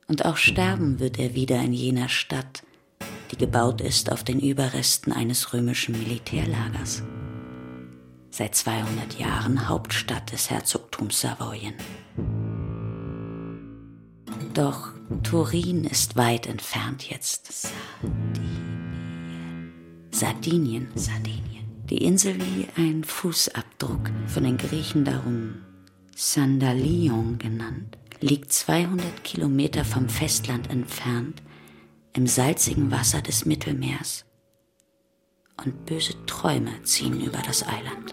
Und 0.09 0.25
auch 0.25 0.37
sterben 0.37 0.99
wird 0.99 1.19
er 1.19 1.35
wieder 1.35 1.61
in 1.61 1.71
jener 1.71 2.09
Stadt, 2.09 2.63
die 3.31 3.37
gebaut 3.37 3.79
ist 3.79 4.11
auf 4.11 4.23
den 4.23 4.39
Überresten 4.39 5.13
eines 5.13 5.53
römischen 5.53 5.97
Militärlagers. 5.97 7.03
Seit 8.31 8.55
200 8.55 9.19
Jahren 9.19 9.69
Hauptstadt 9.69 10.31
des 10.31 10.49
Herzogtums 10.49 11.21
Savoyen. 11.21 11.75
Doch 14.55 14.89
Turin 15.21 15.85
ist 15.85 16.15
weit 16.17 16.47
entfernt 16.47 17.07
jetzt. 17.07 17.69
Sardinien. 18.01 18.47
Sardinien. 20.11 20.87
Sardinien. 20.95 21.65
Die 21.89 22.03
Insel 22.03 22.35
wie 22.39 22.67
ein 22.77 23.03
Fußabdruck, 23.03 24.09
von 24.25 24.43
den 24.43 24.57
Griechen 24.57 25.05
darum 25.05 25.55
Sandalion 26.15 27.37
genannt, 27.37 27.97
liegt 28.21 28.51
200 28.51 29.23
Kilometer 29.23 29.85
vom 29.85 30.09
Festland 30.09 30.69
entfernt, 30.69 31.41
im 32.13 32.27
salzigen 32.27 32.91
Wasser 32.91 33.21
des 33.21 33.45
Mittelmeers. 33.45 34.25
Und 35.63 35.85
böse 35.85 36.13
Träume 36.25 36.81
ziehen 36.83 37.21
über 37.21 37.39
das 37.45 37.63
Eiland. 37.67 38.11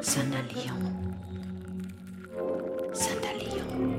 Sandalion. 0.00 1.14
Sandalion. 2.92 3.97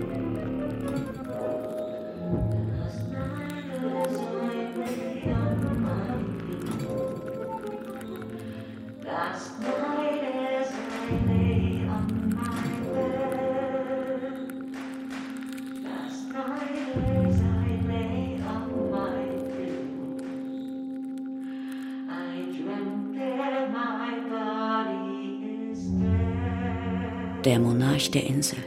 Der 27.50 27.58
Monarch 27.58 28.12
der 28.12 28.28
Insel 28.28 28.64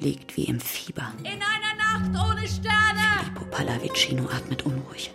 liegt 0.00 0.36
wie 0.36 0.46
im 0.46 0.58
Fieber. 0.58 1.12
In 1.20 1.26
einer 1.26 1.76
Nacht 1.78 2.28
ohne 2.28 2.44
Sterne! 2.48 2.98
Filippo 3.20 3.44
Pallavicino 3.52 4.28
atmet 4.30 4.66
unruhig. 4.66 5.12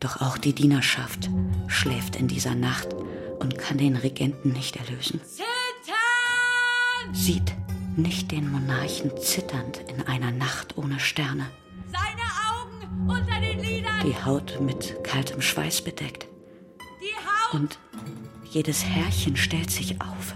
Doch 0.00 0.20
auch 0.20 0.36
die 0.36 0.52
Dienerschaft 0.52 1.30
schläft 1.68 2.16
in 2.16 2.26
dieser 2.26 2.56
Nacht 2.56 2.96
und 3.38 3.56
kann 3.56 3.78
den 3.78 3.94
Regenten 3.94 4.50
nicht 4.50 4.74
erlösen. 4.74 5.20
Zittern! 5.24 7.14
Sieht 7.14 7.54
nicht 7.96 8.32
den 8.32 8.50
Monarchen 8.50 9.16
zitternd 9.16 9.80
in 9.94 10.04
einer 10.08 10.32
Nacht 10.32 10.76
ohne 10.76 10.98
Sterne. 10.98 11.46
Seine 11.86 12.26
Augen 12.50 13.08
unter 13.08 13.40
den 13.40 13.60
Lidern! 13.60 14.04
Die 14.04 14.24
Haut 14.24 14.60
mit 14.60 15.04
kaltem 15.04 15.40
Schweiß 15.40 15.82
bedeckt. 15.82 16.26
Die 17.00 17.14
Haut! 17.14 17.60
Und 17.60 17.78
jedes 18.50 18.84
Härchen 18.84 19.36
stellt 19.36 19.70
sich 19.70 20.00
auf. 20.00 20.34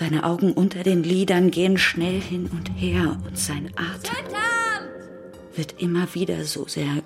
Seine 0.00 0.24
Augen 0.24 0.54
unter 0.54 0.82
den 0.82 1.02
Lidern 1.02 1.50
gehen 1.50 1.76
schnell 1.76 2.22
hin 2.22 2.48
und 2.50 2.68
her 2.68 3.20
und 3.26 3.38
sein 3.38 3.70
Atem 3.76 4.16
wird 5.54 5.74
immer 5.76 6.14
wieder 6.14 6.42
so 6.46 6.66
sehr 6.66 7.02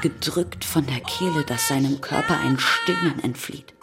gedrückt 0.00 0.64
von 0.64 0.86
der 0.86 1.00
Kehle, 1.00 1.44
dass 1.46 1.68
seinem 1.68 2.00
Körper 2.00 2.40
ein 2.40 2.58
Stöhnen 2.58 3.22
entflieht. 3.22 3.74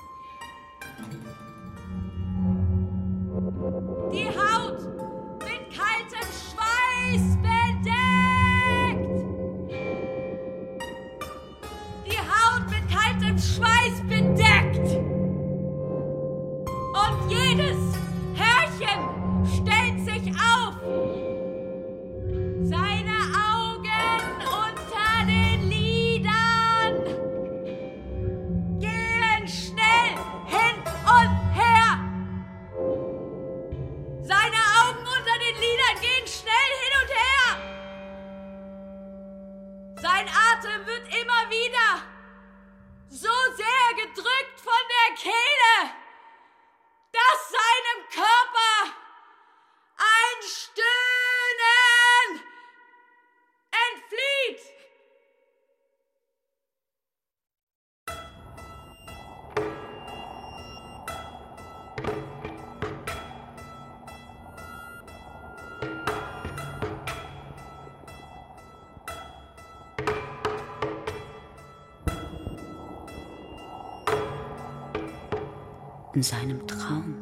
In 76.21 76.25
seinem 76.25 76.67
Traum. 76.67 77.15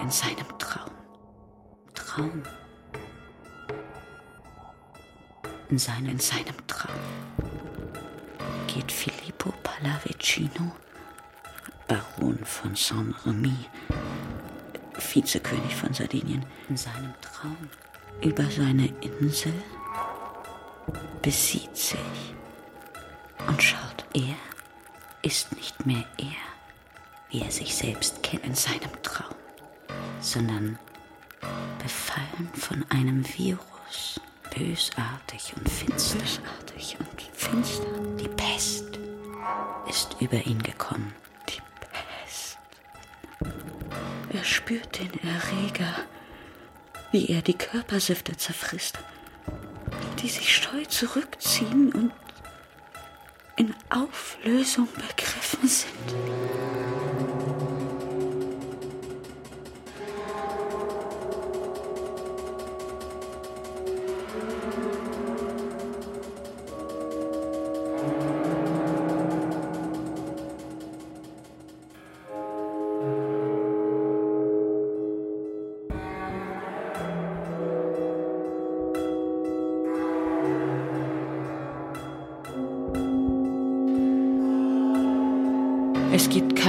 In 0.00 0.10
seinem 0.10 0.58
Traum. 0.58 0.90
Traum. 1.92 2.42
In 5.68 5.78
seinem, 5.78 6.12
in 6.12 6.18
seinem 6.18 6.56
Traum 6.66 6.94
geht 8.66 8.90
Filippo 8.90 9.52
Pallavicino, 9.62 10.74
Baron 11.86 12.38
von 12.46 12.74
Saint-Remy, 12.74 13.66
Vizekönig 15.12 15.76
von 15.76 15.92
Sardinien, 15.92 16.46
in 16.70 16.78
seinem 16.78 17.12
Traum 17.20 17.58
über 18.22 18.44
seine 18.44 18.86
Insel, 19.02 19.52
besieht 21.20 21.76
sich 21.76 22.34
und 23.46 23.62
schaut, 23.62 24.06
er 24.14 24.34
ist 25.20 25.54
nicht 25.54 25.84
mehr 25.84 26.06
er 26.16 26.47
wie 27.30 27.42
er 27.42 27.50
sich 27.50 27.74
selbst 27.74 28.22
kennt 28.22 28.44
in 28.44 28.54
seinem 28.54 29.02
Traum, 29.02 29.34
sondern 30.20 30.78
befallen 31.82 32.50
von 32.54 32.84
einem 32.90 33.24
Virus, 33.36 34.20
bösartig 34.54 35.54
und 35.56 35.68
finster. 35.68 36.18
Bösartig 36.18 36.96
und 36.98 37.22
finster. 37.32 37.86
Die 38.20 38.28
Pest 38.28 38.98
ist 39.88 40.16
über 40.20 40.44
ihn 40.46 40.62
gekommen. 40.62 41.12
Die 41.48 41.60
Pest. 41.80 42.58
Er 44.32 44.44
spürt 44.44 44.98
den 44.98 45.12
Erreger, 45.22 45.94
wie 47.12 47.28
er 47.28 47.42
die 47.42 47.56
Körpersäfte 47.56 48.36
zerfrisst, 48.36 48.98
die 50.22 50.28
sich 50.28 50.54
scheu 50.54 50.84
zurückziehen 50.84 51.92
und 51.92 52.12
in 53.56 53.74
Auflösung 53.90 54.88
begriffen 54.94 55.68
sind. 55.68 56.57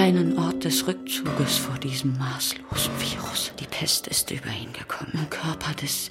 Keinen 0.10 0.40
Ort 0.40 0.64
des 0.64 0.88
Rückzuges 0.88 1.60
vor 1.60 1.78
diesem 1.78 2.18
maßlosen 2.18 2.92
Virus. 3.00 3.52
Die 3.60 3.68
Pest 3.68 4.08
ist 4.08 4.32
über 4.32 4.50
ihn 4.50 4.74
gekommen. 4.74 5.12
Im 5.14 5.30
Körper 5.30 5.72
des 5.76 6.10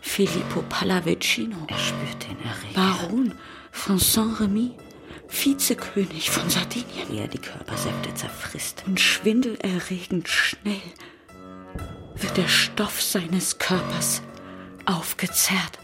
Filippo 0.00 0.62
Pallavicino. 0.70 1.58
Er 1.68 1.78
spürt 1.78 2.26
den 2.26 2.38
Erreger. 2.42 2.72
Baron 2.74 3.34
von 3.70 3.98
Saint-Remy. 3.98 4.78
Vizekönig 5.28 6.30
von 6.30 6.48
Sardinien. 6.48 7.06
Wie 7.10 7.18
er 7.18 7.28
die 7.28 7.36
Körpersäfte 7.36 8.14
zerfrisst. 8.14 8.82
Und 8.86 8.98
schwindelerregend 8.98 10.26
schnell 10.26 10.80
wird 12.16 12.38
der 12.38 12.48
Stoff 12.48 13.02
seines 13.02 13.58
Körpers 13.58 14.22
aufgezerrt 14.86 15.78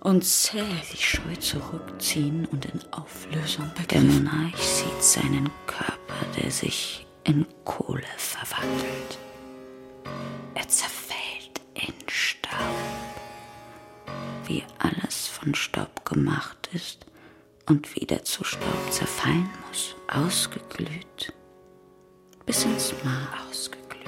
und 0.00 0.22
zäh 0.22 0.62
sich 0.90 1.08
scheu 1.08 1.34
zurückziehen 1.40 2.44
und 2.52 2.66
in 2.66 2.80
Auflösung 2.92 3.70
begriffen. 3.74 3.88
Der 3.90 4.02
Monarch 4.02 4.58
sieht 4.58 5.02
seinen 5.02 5.50
Körper, 5.66 5.93
der 6.36 6.50
sich 6.50 7.06
in 7.24 7.46
Kohle 7.64 8.02
verwandelt. 8.16 9.18
Er 10.54 10.68
zerfällt 10.68 11.60
in 11.74 11.94
Staub. 12.08 12.52
Wie 14.46 14.62
alles 14.78 15.28
von 15.28 15.54
Staub 15.54 16.04
gemacht 16.04 16.68
ist 16.72 17.06
und 17.66 17.96
wieder 17.96 18.24
zu 18.24 18.44
Staub 18.44 18.90
zerfallen 18.92 19.48
muss. 19.68 19.94
Ausgeglüht, 20.08 21.32
bis 22.46 22.64
ins 22.64 22.92
Mar 23.02 23.28
ausgeglüht, 23.48 24.06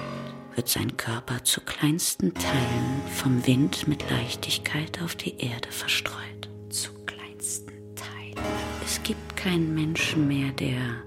wird 0.55 0.69
sein 0.69 0.97
Körper 0.97 1.43
zu 1.43 1.61
kleinsten 1.63 2.33
Teilen 2.35 3.03
vom 3.15 3.47
Wind 3.47 3.89
mit 3.89 4.09
Leichtigkeit 4.11 5.01
auf 5.03 5.17
die 5.17 5.39
Erde 5.39 5.71
verstreut. 5.73 6.49
Zu 6.69 6.93
kleinsten 7.07 7.73
Teilen. 7.95 8.47
Es 8.85 9.03
gibt 9.03 9.37
keinen 9.37 9.75
Menschen 9.75 10.29
mehr, 10.29 10.53
der 10.53 11.03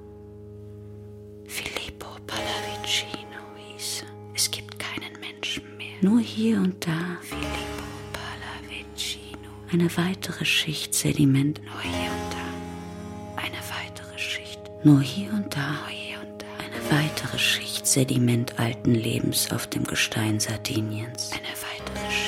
Filippo 1.50 2.06
Pallavicino 2.28 3.42
hieß. 3.58 4.06
Es 4.36 4.52
gibt 4.52 4.78
keinen 4.78 5.20
Menschen 5.20 5.64
mehr. 5.78 5.98
Nur 6.02 6.20
hier 6.20 6.58
und 6.58 6.86
da 6.86 7.18
Filippo 7.22 7.84
Pallavicino. 8.14 9.50
Eine 9.72 9.90
weitere 9.98 10.46
Schicht 10.46 10.94
Sediment. 10.94 11.60
Nur 11.66 11.82
hier 11.82 12.12
und 12.12 12.34
da. 12.34 13.42
Eine 13.42 13.58
weitere 13.58 14.18
Schicht. 14.20 14.60
Nur 14.84 15.02
hier 15.02 15.34
und 15.34 15.54
da. 15.56 15.72
Nur 15.72 15.90
hier 15.90 16.20
und 16.20 16.42
da. 16.42 16.46
Eine 16.64 17.04
weitere 17.04 17.40
Schicht 17.40 17.88
Sediment 17.88 18.60
alten 18.60 18.94
Lebens 18.94 19.52
auf 19.52 19.66
dem 19.68 19.84
Gestein 19.86 20.40
Sardiniens. 20.40 21.32
Eine 21.32 21.42
weitere 21.42 22.12
Schicht 22.12 22.19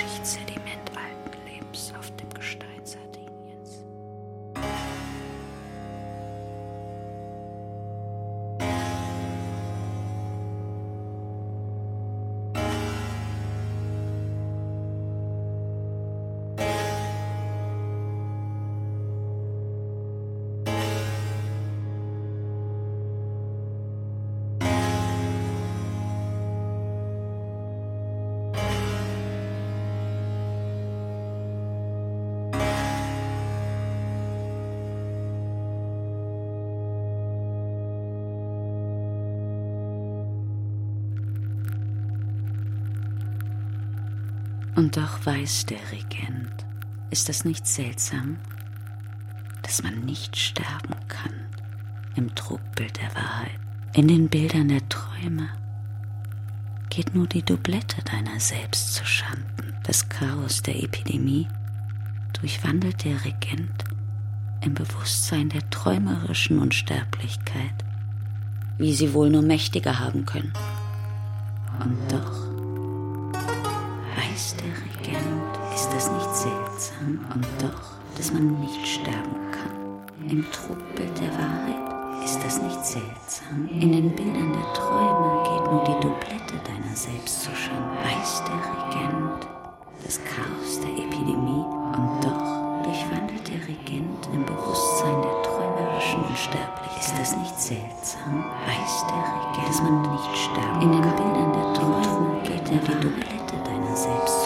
Und 44.91 44.97
doch 44.97 45.25
weiß 45.25 45.67
der 45.67 45.79
Regent, 45.93 46.65
ist 47.11 47.29
das 47.29 47.45
nicht 47.45 47.65
seltsam, 47.65 48.35
dass 49.61 49.83
man 49.83 50.01
nicht 50.01 50.35
sterben 50.35 50.95
kann 51.07 51.33
im 52.17 52.35
Trugbild 52.35 52.97
der 52.97 53.15
Wahrheit, 53.15 53.57
in 53.93 54.09
den 54.09 54.27
Bildern 54.27 54.67
der 54.67 54.89
Träume? 54.89 55.47
Geht 56.89 57.15
nur 57.15 57.25
die 57.25 57.41
Doublette 57.41 58.01
deiner 58.03 58.37
selbst 58.41 58.93
zu 58.93 59.05
Schanden. 59.05 59.73
Das 59.83 60.09
Chaos 60.09 60.61
der 60.61 60.83
Epidemie 60.83 61.47
durchwandelt 62.41 63.05
der 63.05 63.23
Regent 63.23 63.85
im 64.59 64.73
Bewusstsein 64.73 65.47
der 65.47 65.69
träumerischen 65.69 66.59
Unsterblichkeit, 66.59 67.85
wie 68.77 68.93
sie 68.93 69.13
wohl 69.13 69.29
nur 69.29 69.41
Mächtige 69.41 69.99
haben 69.99 70.25
können. 70.25 70.51
Und 71.79 71.97
doch 72.11 72.50
weiß 74.31 74.55
der 74.57 74.71
Regent, 74.71 75.59
ist 75.75 75.89
das 75.93 76.11
nicht 76.11 76.35
seltsam? 76.35 77.25
Und 77.33 77.45
doch, 77.59 77.81
dass 78.15 78.31
man 78.31 78.59
nicht 78.61 78.87
sterben 78.87 79.35
kann. 79.51 80.29
Im 80.29 80.45
Trugbild 80.51 81.19
der 81.19 81.31
Wahrheit 81.33 82.23
ist 82.23 82.39
das 82.43 82.61
nicht 82.61 82.85
seltsam? 82.85 83.67
In 83.67 83.91
den 83.91 84.15
Bildern 84.15 84.53
der 84.53 84.73
Träume 84.73 85.43
geht 85.43 85.71
nur 85.71 85.83
die 85.83 85.99
Doublette 86.05 86.55
deiner 86.63 86.95
selbst 86.95 87.43
zu 87.43 87.49
Schande. 87.55 87.97
Weiß 88.03 88.43
der 88.47 88.61
Regent 88.71 89.47
das 90.05 90.19
Chaos 90.23 90.79
der 90.79 90.91
Epidemie? 90.91 91.65
Und 91.91 92.23
doch 92.23 92.83
durchwandelt 92.83 93.47
der 93.47 93.67
Regent 93.67 94.29
im 94.33 94.45
Bewusstsein 94.45 95.21
der 95.21 95.41
träumerischen 95.43 96.23
Unsterblichkeit. 96.23 97.01
Ist 97.01 97.19
das 97.19 97.35
nicht 97.35 97.59
seltsam? 97.59 98.45
Weiß 98.65 99.05
der 99.09 99.23
Regent, 99.27 99.67
dass 99.67 99.81
man 99.81 100.01
nicht 100.01 100.37
sterben 100.37 100.79
kann? 100.79 100.81
In 100.81 100.91
den 100.91 101.01
Bildern 101.01 101.51
der 101.51 101.73
Träume 101.73 102.41
geht 102.43 102.71
nur 102.71 102.81
die 102.81 103.01
Doublette 103.01 103.40
deiner 103.91 104.40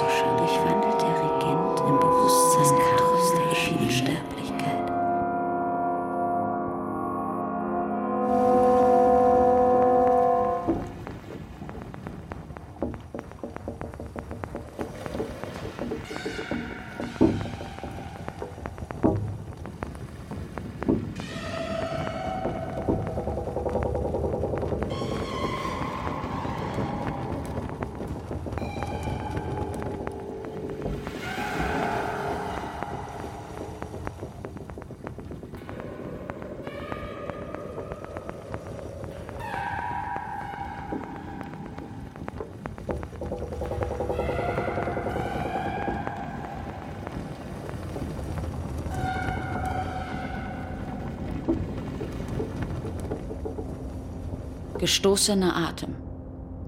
Gestoßener 54.86 55.56
Atem. 55.56 55.96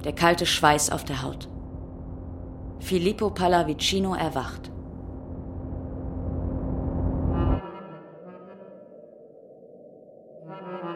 Der 0.04 0.12
kalte 0.12 0.48
Schweiß 0.48 0.90
auf 0.90 1.06
der 1.06 1.22
Haut. 1.22 1.48
Filippo 2.80 3.30
Pallavicino 3.30 4.16
erwacht. 4.16 4.72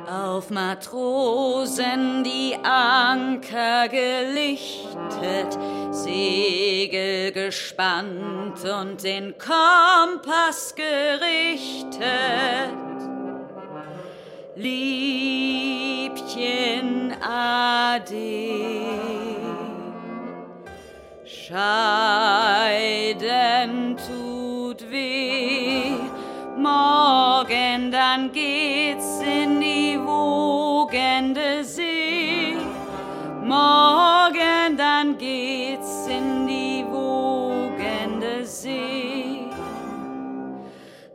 Auf 0.10 0.50
Matrosen 0.50 2.24
die 2.24 2.58
Anker 2.64 3.88
gelichtet, 3.88 5.60
Segel 5.92 7.34
gespannt 7.34 8.66
und 8.66 9.04
den 9.04 9.36
Kompass 9.38 10.74
gerichtet. 10.74 12.02
Liebchen 14.56 15.01
Scheiden 21.52 22.80
tut 23.98 24.90
weh, 24.90 25.98
morgen 26.56 27.92
dann 27.92 28.32
geht's 28.32 29.20
in 29.20 29.60
die 29.60 30.00
wogende 30.00 31.66
See. 31.66 32.56
Morgen 33.44 34.78
dann 34.78 35.18
geht's 35.18 36.08
in 36.08 36.48
die 36.48 36.86
wogende 36.90 38.46
See. 38.46 39.42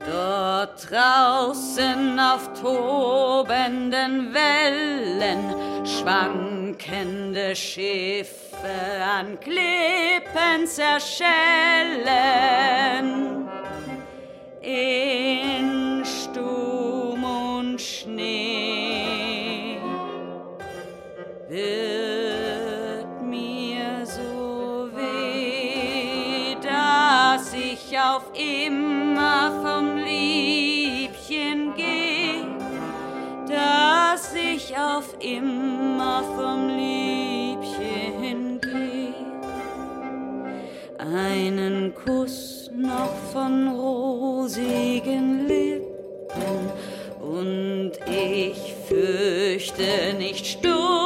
Dort 0.00 0.90
draußen 0.90 2.20
auf 2.20 2.50
tobenden 2.60 4.34
Wellen 4.34 5.86
schwankt 5.86 6.46
Sinkende 6.76 7.56
Schiffe 8.66 9.02
an 9.02 9.38
Klippen 9.40 10.66
zerschellen. 10.66 11.26
In 14.60 15.25
noch 42.96 43.14
von 43.32 43.68
rosigen 43.68 45.46
Lippen. 45.46 46.70
Und 47.20 47.92
ich 48.06 48.74
fürchte 48.88 50.14
nicht 50.18 50.46
Sturm 50.46 51.05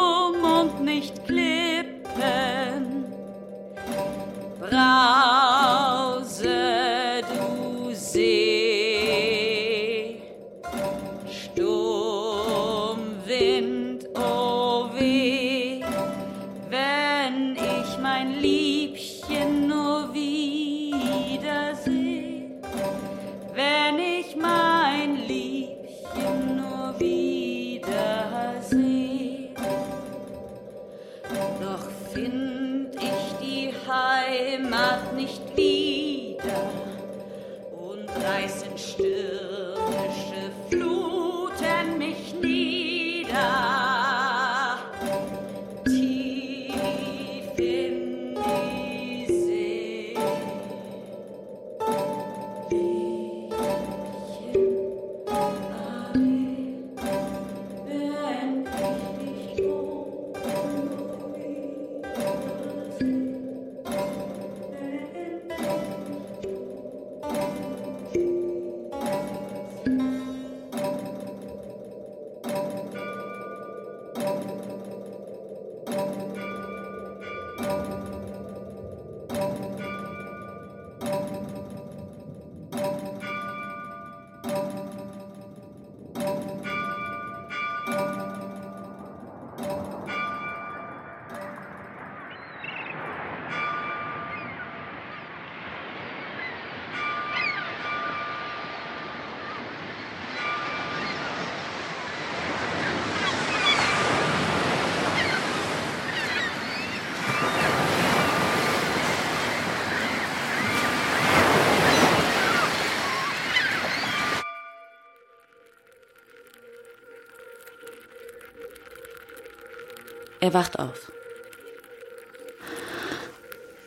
Er 120.40 120.55
wacht 120.55 120.79
auf. 120.79 121.12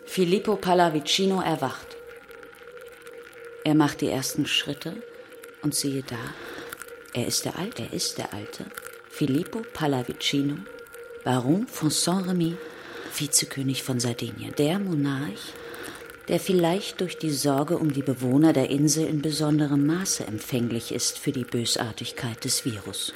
Filippo 0.05 0.55
Pallavicino 0.55 1.41
erwacht. 1.41 1.97
Er 3.63 3.73
macht 3.73 4.01
die 4.01 4.09
ersten 4.09 4.45
Schritte 4.45 5.01
und 5.63 5.73
siehe 5.73 6.03
da, 6.03 6.19
er 7.13 7.25
ist 7.25 7.45
der 7.45 7.57
Alte, 7.57 7.83
er 7.83 7.93
ist 7.93 8.19
der 8.19 8.33
Alte. 8.33 8.65
Filippo 9.09 9.63
Pallavicino, 9.73 10.57
Baron 11.23 11.65
von 11.67 11.89
Saint-Remy, 11.89 12.55
Vizekönig 13.15 13.81
von 13.81 13.99
Sardinien. 13.99 14.53
Der 14.55 14.77
Monarch, 14.77 15.53
der 16.27 16.39
vielleicht 16.39 17.01
durch 17.01 17.17
die 17.17 17.31
Sorge 17.31 17.79
um 17.79 17.93
die 17.93 18.03
Bewohner 18.03 18.53
der 18.53 18.69
Insel 18.69 19.07
in 19.07 19.23
besonderem 19.23 19.87
Maße 19.87 20.25
empfänglich 20.27 20.91
ist 20.91 21.17
für 21.17 21.31
die 21.31 21.45
Bösartigkeit 21.45 22.43
des 22.45 22.63
Virus. 22.63 23.11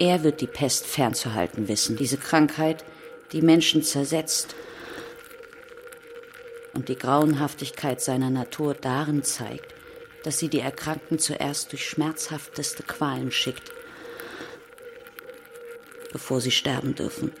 Er 0.00 0.24
wird 0.24 0.40
die 0.40 0.46
Pest 0.46 0.86
fernzuhalten 0.86 1.68
wissen, 1.68 1.94
diese 1.94 2.16
Krankheit, 2.16 2.86
die 3.32 3.42
Menschen 3.42 3.82
zersetzt 3.82 4.54
und 6.72 6.88
die 6.88 6.96
Grauenhaftigkeit 6.96 8.00
seiner 8.00 8.30
Natur 8.30 8.72
darin 8.72 9.22
zeigt, 9.24 9.74
dass 10.24 10.38
sie 10.38 10.48
die 10.48 10.60
Erkrankten 10.60 11.18
zuerst 11.18 11.72
durch 11.72 11.86
schmerzhafteste 11.86 12.82
Qualen 12.82 13.30
schickt, 13.30 13.72
bevor 16.12 16.40
sie 16.40 16.50
sterben 16.50 16.94
dürfen. 16.94 17.32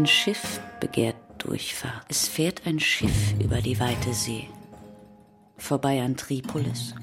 Ein 0.00 0.06
Schiff 0.06 0.62
begehrt 0.80 1.16
Durchfahrt. 1.36 2.06
Es 2.08 2.26
fährt 2.26 2.62
ein 2.66 2.80
Schiff 2.80 3.34
über 3.38 3.60
die 3.60 3.78
weite 3.78 4.14
See, 4.14 4.48
vorbei 5.58 6.00
an 6.00 6.16
Tripolis 6.16 6.94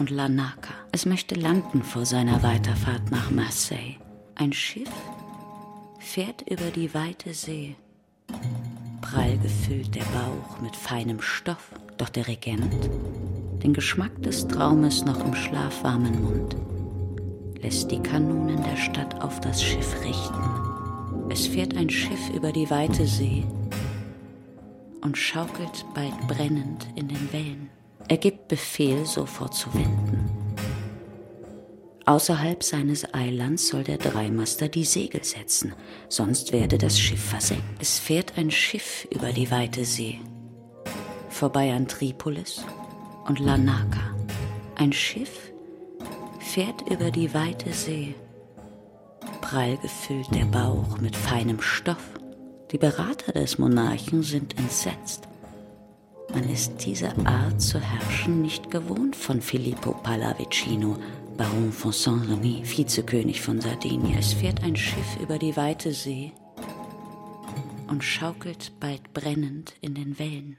und 0.00 0.10
Larnaca. 0.10 0.74
Es 0.90 1.06
möchte 1.06 1.36
landen 1.36 1.84
vor 1.84 2.04
seiner 2.04 2.42
Weiterfahrt 2.42 3.12
nach 3.12 3.30
Marseille. 3.30 3.94
Ein 4.34 4.52
Schiff 4.52 4.90
fährt 6.00 6.42
über 6.50 6.72
die 6.74 6.92
weite 6.94 7.32
See. 7.32 7.76
Prall 9.02 9.38
gefüllt 9.38 9.94
der 9.94 10.02
Bauch 10.06 10.60
mit 10.60 10.74
feinem 10.74 11.20
Stoff, 11.22 11.70
doch 11.96 12.08
der 12.08 12.26
Regent, 12.26 12.90
den 13.62 13.72
Geschmack 13.72 14.20
des 14.20 14.48
Traumes 14.48 15.04
noch 15.04 15.24
im 15.24 15.36
schlafwarmen 15.36 16.20
Mund, 16.20 16.56
lässt 17.62 17.92
die 17.92 18.02
Kanonen 18.02 18.60
der 18.64 18.76
Stadt 18.76 19.22
auf 19.22 19.38
das 19.38 19.62
Schiff 19.62 19.94
richten. 20.04 20.71
Es 21.32 21.46
fährt 21.46 21.74
ein 21.78 21.88
Schiff 21.88 22.28
über 22.34 22.52
die 22.52 22.68
weite 22.68 23.06
See 23.06 23.46
und 25.00 25.16
schaukelt 25.16 25.86
bald 25.94 26.14
brennend 26.28 26.86
in 26.94 27.08
den 27.08 27.32
Wellen. 27.32 27.70
Er 28.06 28.18
gibt 28.18 28.48
Befehl, 28.48 29.06
sofort 29.06 29.54
zu 29.54 29.72
wenden. 29.72 30.30
Außerhalb 32.04 32.62
seines 32.62 33.14
Eilands 33.14 33.68
soll 33.68 33.82
der 33.82 33.96
Dreimaster 33.96 34.68
die 34.68 34.84
Segel 34.84 35.24
setzen, 35.24 35.72
sonst 36.10 36.52
werde 36.52 36.76
das 36.76 37.00
Schiff 37.00 37.30
versenkt. 37.30 37.64
Es 37.80 37.98
fährt 37.98 38.36
ein 38.36 38.50
Schiff 38.50 39.08
über 39.10 39.32
die 39.32 39.50
weite 39.50 39.86
See, 39.86 40.20
vorbei 41.30 41.72
an 41.72 41.88
Tripolis 41.88 42.62
und 43.26 43.38
Larnaca. 43.38 44.14
Ein 44.74 44.92
Schiff 44.92 45.50
fährt 46.40 46.90
über 46.90 47.10
die 47.10 47.32
weite 47.32 47.72
See, 47.72 48.14
prall 49.40 49.76
gefüllt 49.78 50.34
der 50.34 50.44
Bauch 50.44 50.98
mit 50.98 51.16
feinem 51.16 51.60
Stoff. 51.60 52.02
Die 52.70 52.78
Berater 52.78 53.32
des 53.32 53.58
Monarchen 53.58 54.22
sind 54.22 54.58
entsetzt. 54.58 55.28
Man 56.32 56.48
ist 56.48 56.84
diese 56.84 57.14
Art 57.26 57.60
zu 57.60 57.78
herrschen 57.78 58.40
nicht 58.40 58.70
gewohnt 58.70 59.14
von 59.14 59.42
Filippo 59.42 59.92
Pallavicino, 59.92 60.96
Baron 61.36 61.72
von 61.72 61.92
Saint-Remy, 61.92 62.62
Vizekönig 62.64 63.40
von 63.40 63.60
Sardinien. 63.60 64.18
Es 64.18 64.32
fährt 64.32 64.62
ein 64.62 64.76
Schiff 64.76 65.18
über 65.20 65.38
die 65.38 65.56
weite 65.56 65.92
See 65.92 66.32
und 67.88 68.02
schaukelt 68.02 68.72
bald 68.80 69.12
brennend 69.12 69.74
in 69.82 69.94
den 69.94 70.18
Wellen. 70.18 70.56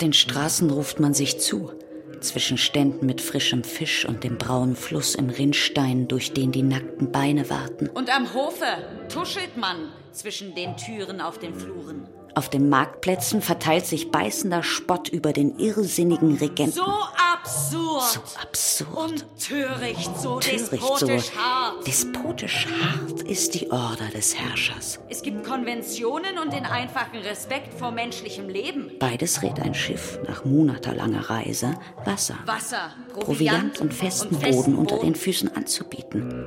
Den 0.00 0.12
Straßen 0.12 0.70
ruft 0.70 1.00
man 1.00 1.14
sich 1.14 1.38
zu, 1.40 1.72
zwischen 2.20 2.58
Ständen 2.58 3.06
mit 3.06 3.20
frischem 3.20 3.64
Fisch 3.64 4.04
und 4.04 4.24
dem 4.24 4.38
braunen 4.38 4.76
Fluss 4.76 5.14
im 5.14 5.30
Rinnstein, 5.30 6.08
durch 6.08 6.32
den 6.32 6.52
die 6.52 6.62
nackten 6.62 7.12
Beine 7.12 7.48
warten. 7.50 7.88
Und 7.88 8.14
am 8.14 8.32
Hofe 8.34 8.66
tuschelt 9.08 9.56
man 9.56 9.92
zwischen 10.12 10.54
den 10.54 10.76
Türen 10.76 11.20
auf 11.20 11.38
den 11.38 11.54
Fluren. 11.54 12.08
Auf 12.34 12.48
den 12.48 12.68
Marktplätzen 12.68 13.42
verteilt 13.42 13.86
sich 13.86 14.10
beißender 14.10 14.62
Spott 14.62 15.08
über 15.08 15.32
den 15.32 15.58
irrsinnigen 15.58 16.36
Regenten. 16.36 16.74
So 16.74 16.84
absurd. 16.84 18.02
So 18.02 18.20
absurd. 18.40 19.10
Und 19.10 19.24
töricht, 19.38 20.10
so 20.18 20.38
Töricht, 20.38 20.72
despotisch 20.72 21.26
so 21.26 21.40
hart. 21.40 21.86
Despotisch 21.86 22.66
hart 22.66 23.22
ist 23.22 23.54
die 23.54 23.70
Order 23.70 24.08
des 24.14 24.38
Herrschers. 24.38 25.00
Es 25.08 25.22
gibt 25.22 25.44
Konventionen 25.44 26.38
und 26.38 26.52
den 26.52 26.66
einfachen 26.66 27.18
Respekt 27.18 27.74
vor 27.74 27.90
menschlichem 27.90 28.48
Leben. 28.48 28.92
Beides 28.98 29.42
rät 29.42 29.60
ein 29.60 29.74
Schiff 29.74 30.18
nach 30.26 30.44
monatelanger 30.44 31.28
Reise, 31.30 31.74
Wasser, 32.04 32.36
Wasser, 32.46 32.92
Proviant, 33.12 33.24
Proviant 33.24 33.80
und 33.80 33.94
festen 33.94 34.38
Boden 34.38 34.76
unter 34.76 34.98
den 34.98 35.14
Füßen 35.14 35.54
anzubieten. 35.54 36.46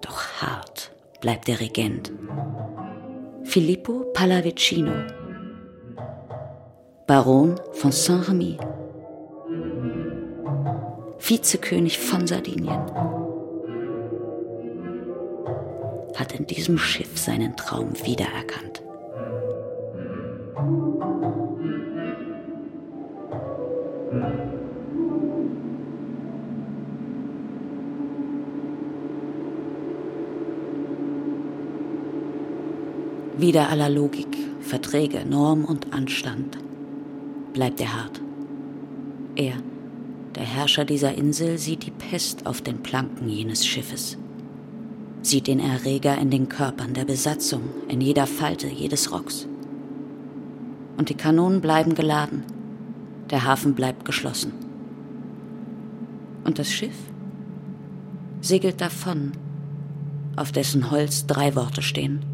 Doch 0.00 0.22
hart 0.40 0.90
bleibt 1.20 1.48
der 1.48 1.60
Regent. 1.60 2.12
Filippo 3.44 4.06
Pallavicino, 4.12 4.92
Baron 7.06 7.60
von 7.72 7.92
Saint-Remy, 7.92 8.58
Vizekönig 11.20 11.98
von 11.98 12.26
Sardinien, 12.26 12.80
hat 16.16 16.32
in 16.32 16.46
diesem 16.46 16.78
Schiff 16.78 17.18
seinen 17.18 17.54
Traum 17.56 17.92
wiedererkannt. 18.04 18.82
Wider 33.36 33.68
aller 33.68 33.90
Logik, 33.90 34.38
Verträge, 34.60 35.24
Norm 35.24 35.64
und 35.64 35.92
Anstand 35.92 36.56
bleibt 37.52 37.80
er 37.80 37.92
hart. 37.92 38.20
Er, 39.34 39.54
der 40.36 40.44
Herrscher 40.44 40.84
dieser 40.84 41.14
Insel, 41.14 41.58
sieht 41.58 41.84
die 41.84 41.90
Pest 41.90 42.46
auf 42.46 42.62
den 42.62 42.80
Planken 42.84 43.28
jenes 43.28 43.66
Schiffes, 43.66 44.16
sieht 45.22 45.48
den 45.48 45.58
Erreger 45.58 46.16
in 46.16 46.30
den 46.30 46.48
Körpern 46.48 46.94
der 46.94 47.04
Besatzung, 47.04 47.62
in 47.88 48.00
jeder 48.00 48.28
Falte 48.28 48.68
jedes 48.68 49.10
Rocks. 49.10 49.48
Und 50.96 51.08
die 51.08 51.16
Kanonen 51.16 51.60
bleiben 51.60 51.96
geladen, 51.96 52.44
der 53.30 53.44
Hafen 53.44 53.74
bleibt 53.74 54.04
geschlossen. 54.04 54.52
Und 56.44 56.60
das 56.60 56.70
Schiff 56.70 56.94
segelt 58.40 58.80
davon, 58.80 59.32
auf 60.36 60.52
dessen 60.52 60.92
Holz 60.92 61.26
drei 61.26 61.56
Worte 61.56 61.82
stehen. 61.82 62.33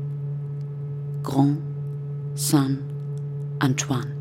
Grand 1.22 1.56
Saint 2.34 2.78
Antoine. 3.60 4.19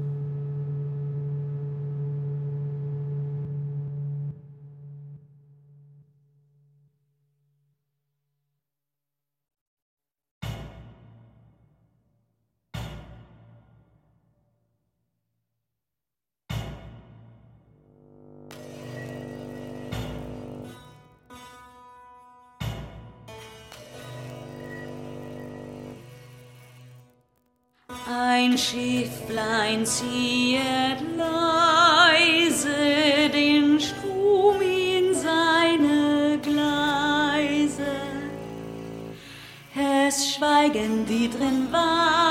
Ein 28.41 28.58
Schifflein 28.58 29.86
ziehet 29.86 31.02
leise 31.17 32.69
den 33.34 33.78
Strom 33.82 34.62
in 34.62 35.13
seine 35.13 36.39
Gleise. 36.41 37.84
Es 39.75 40.36
schweigen 40.36 41.06
die 41.06 41.30
drin 41.30 41.67
wandern, 41.69 42.29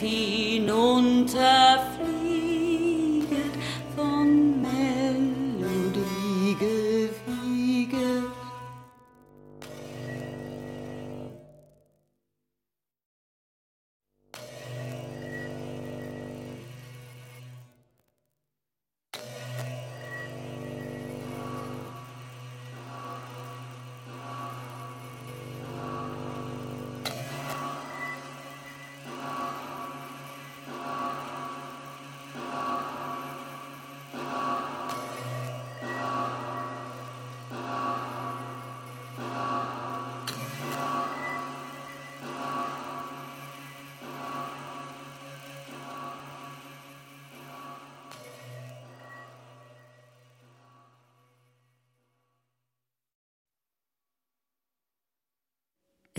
Schiff 0.00 0.47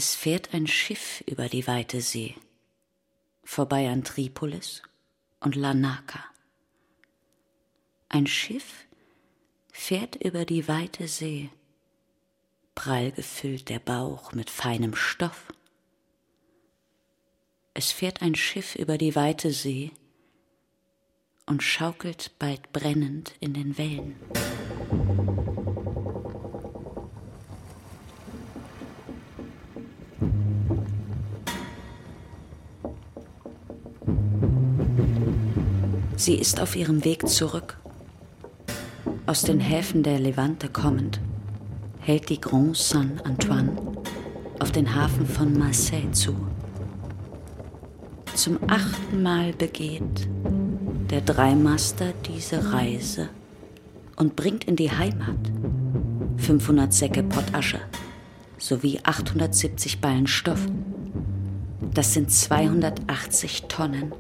Es 0.02 0.16
fährt 0.16 0.54
ein 0.54 0.66
Schiff 0.66 1.22
über 1.28 1.50
die 1.50 1.68
weite 1.68 2.00
See, 2.00 2.34
vorbei 3.44 3.90
an 3.90 4.06
Tripolis 4.06 4.82
und 5.42 5.58
Larnaca. 5.58 6.24
Ein 8.08 8.26
Schiff 8.26 8.86
fährt 9.74 10.16
über 10.16 10.46
die 10.46 10.70
weite 10.70 11.10
See, 11.10 11.50
prall 12.76 13.12
gefüllt 13.12 13.68
der 13.68 13.80
Bauch 13.80 14.32
mit 14.32 14.50
feinem 14.50 14.96
Stoff. 14.96 15.52
Es 17.74 17.92
fährt 17.92 18.22
ein 18.22 18.36
Schiff 18.36 18.76
über 18.76 18.98
die 18.98 19.18
weite 19.18 19.52
See 19.52 19.92
und 21.46 21.62
schaukelt 21.62 22.32
bald 22.40 22.72
brennend 22.72 23.34
in 23.42 23.54
den 23.54 23.78
Wellen. 23.78 24.16
Sie 36.20 36.36
ist 36.36 36.60
auf 36.60 36.76
ihrem 36.76 37.06
Weg 37.06 37.30
zurück. 37.30 37.78
Aus 39.26 39.44
den 39.44 39.62
Häfen 39.62 40.04
der 40.04 40.20
Levante 40.20 40.68
kommend, 40.68 41.22
hält 42.02 42.28
die 42.28 42.42
Grand 42.42 42.76
Saint 42.76 43.26
Antoine 43.26 43.72
auf 44.60 44.74
den 44.74 44.94
Hafen 44.94 45.26
von 45.26 45.58
Marseille 45.58 46.12
zu. 46.12 46.36
Zum 48.36 48.60
achten 48.68 49.24
Mal 49.24 49.54
begeht 49.54 50.28
der 51.10 51.22
Dreimaster 51.22 52.12
diese 52.28 52.74
Reise 52.74 53.30
und 54.18 54.36
bringt 54.36 54.66
in 54.66 54.76
die 54.76 54.92
Heimat 54.92 55.40
500 56.36 56.94
Säcke 56.94 57.24
Pottasche 57.24 57.80
sowie 58.58 59.00
870 59.04 60.02
Ballen 60.02 60.28
Stoff. 60.28 60.66
Das 61.94 62.14
sind 62.14 62.30
280 62.30 63.68
Tonnen 63.70 64.12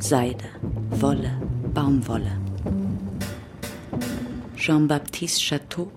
Seide, 0.00 0.44
Wolle, 0.90 1.30
Baumwolle. 1.74 2.32
Jean-Baptiste 4.56 5.40
Chateau 5.40 5.90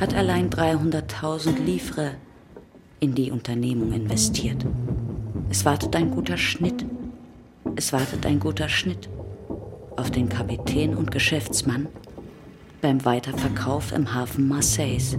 hat 0.00 0.14
allein 0.14 0.50
300.000 0.50 1.58
Livres 1.64 2.12
in 3.00 3.14
die 3.14 3.30
Unternehmung 3.30 3.92
investiert. 3.92 4.64
Es 5.48 5.64
wartet 5.64 5.96
ein 5.96 6.10
guter 6.10 6.36
Schnitt. 6.36 6.84
Es 7.76 7.92
wartet 7.92 8.26
ein 8.26 8.40
guter 8.40 8.68
Schnitt 8.68 9.08
auf 9.96 10.10
den 10.10 10.28
Kapitän 10.28 10.94
und 10.94 11.10
Geschäftsmann 11.10 11.88
beim 12.80 13.04
Weiterverkauf 13.04 13.92
im 13.92 14.14
Hafen 14.14 14.46
Marseilles, 14.46 15.16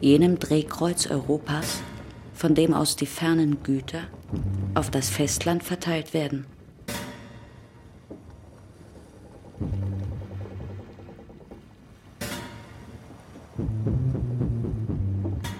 jenem 0.00 0.38
Drehkreuz 0.38 1.08
Europas, 1.08 1.80
von 2.34 2.54
dem 2.54 2.74
aus 2.74 2.96
die 2.96 3.06
fernen 3.06 3.62
Güter 3.62 4.02
auf 4.74 4.90
das 4.90 5.10
Festland 5.10 5.62
verteilt 5.62 6.14
werden. 6.14 6.46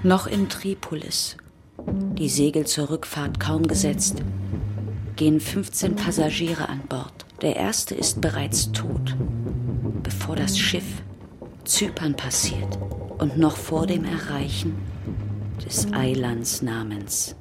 Noch 0.05 0.27
in 0.27 0.49
Tripolis, 0.49 1.37
die 2.19 2.29
Segel 2.29 2.67
zur 2.67 2.91
Rückfahrt 2.91 3.39
kaum 3.39 3.69
gesetzt, 3.69 4.17
gehen 5.15 5.39
15 5.39 5.95
Passagiere 5.95 6.69
an 6.69 6.81
Bord. 6.89 7.25
Der 7.41 7.55
erste 7.55 7.95
ist 7.95 8.21
bereits 8.21 8.73
tot, 8.73 9.17
bevor 10.03 10.35
das 10.35 10.59
Schiff 10.59 11.03
Zypern 11.63 12.17
passiert 12.17 12.79
und 13.19 13.39
noch 13.39 13.57
vor 13.57 13.87
dem 13.87 14.05
Erreichen 14.05 14.75
des 15.65 15.93
Eilands 15.93 16.63
namens. 16.63 17.37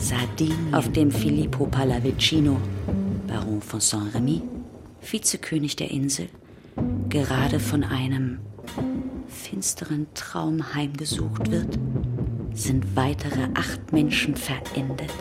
Sardinien, 0.00 0.74
auf 0.74 0.90
dem 0.90 1.12
Filippo 1.12 1.66
Pallavicino, 1.66 2.56
Baron 3.28 3.62
von 3.62 3.78
Saint-Remy, 3.78 4.42
Vizekönig 5.08 5.76
der 5.76 5.92
Insel, 5.92 6.30
gerade 7.08 7.60
von 7.60 7.84
einem 7.84 8.40
finsteren 9.46 10.08
Traum 10.14 10.74
heimgesucht 10.74 11.52
wird, 11.52 11.78
sind 12.52 12.96
weitere 12.96 13.46
acht 13.54 13.92
Menschen 13.92 14.34
verendet. 14.34 15.12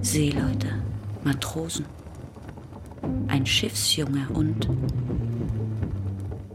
Seeleute, 0.00 0.82
Matrosen, 1.22 1.84
ein 3.28 3.46
Schiffsjunge 3.46 4.26
und 4.34 4.68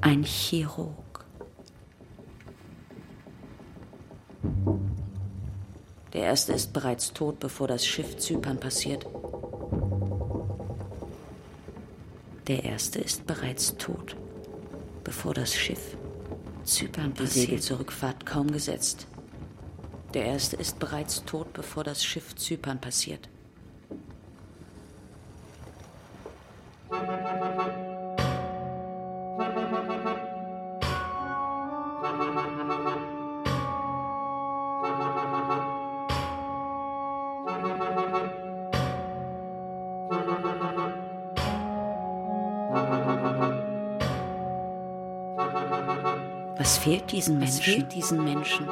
ein 0.02 0.24
Chirurg. 0.24 1.26
Der 6.12 6.24
erste 6.24 6.52
ist 6.52 6.74
bereits 6.74 7.14
tot, 7.14 7.40
bevor 7.40 7.70
das 7.70 7.86
Schiff 7.86 8.18
Zypern 8.18 8.60
passiert. 8.60 9.08
Der 12.48 12.66
erste 12.66 13.00
ist 13.00 13.26
bereits 13.26 13.78
tot, 13.78 14.18
bevor 15.04 15.34
das 15.34 15.56
Schiff 15.56 15.98
Zypern 16.64 17.14
passiert. 17.14 17.36
Die 17.36 17.40
Segel 17.40 17.60
zur 17.62 17.80
Rückfahrt 17.80 18.26
kaum 18.26 18.52
gesetzt. 18.52 19.08
Der 20.14 20.26
erste 20.26 20.58
ist 20.58 20.80
bereits 20.80 21.24
tot, 21.26 21.54
bevor 21.54 21.84
das 21.84 22.04
Schiff 22.04 22.36
Zypern 22.36 22.80
passiert. 22.80 23.30
Fehlt 47.12 47.14
diesen 47.14 47.40
Menschen? 47.40 47.62
Fehlt 47.62 47.94
diesen 47.94 48.24
Menschen? 48.24 48.68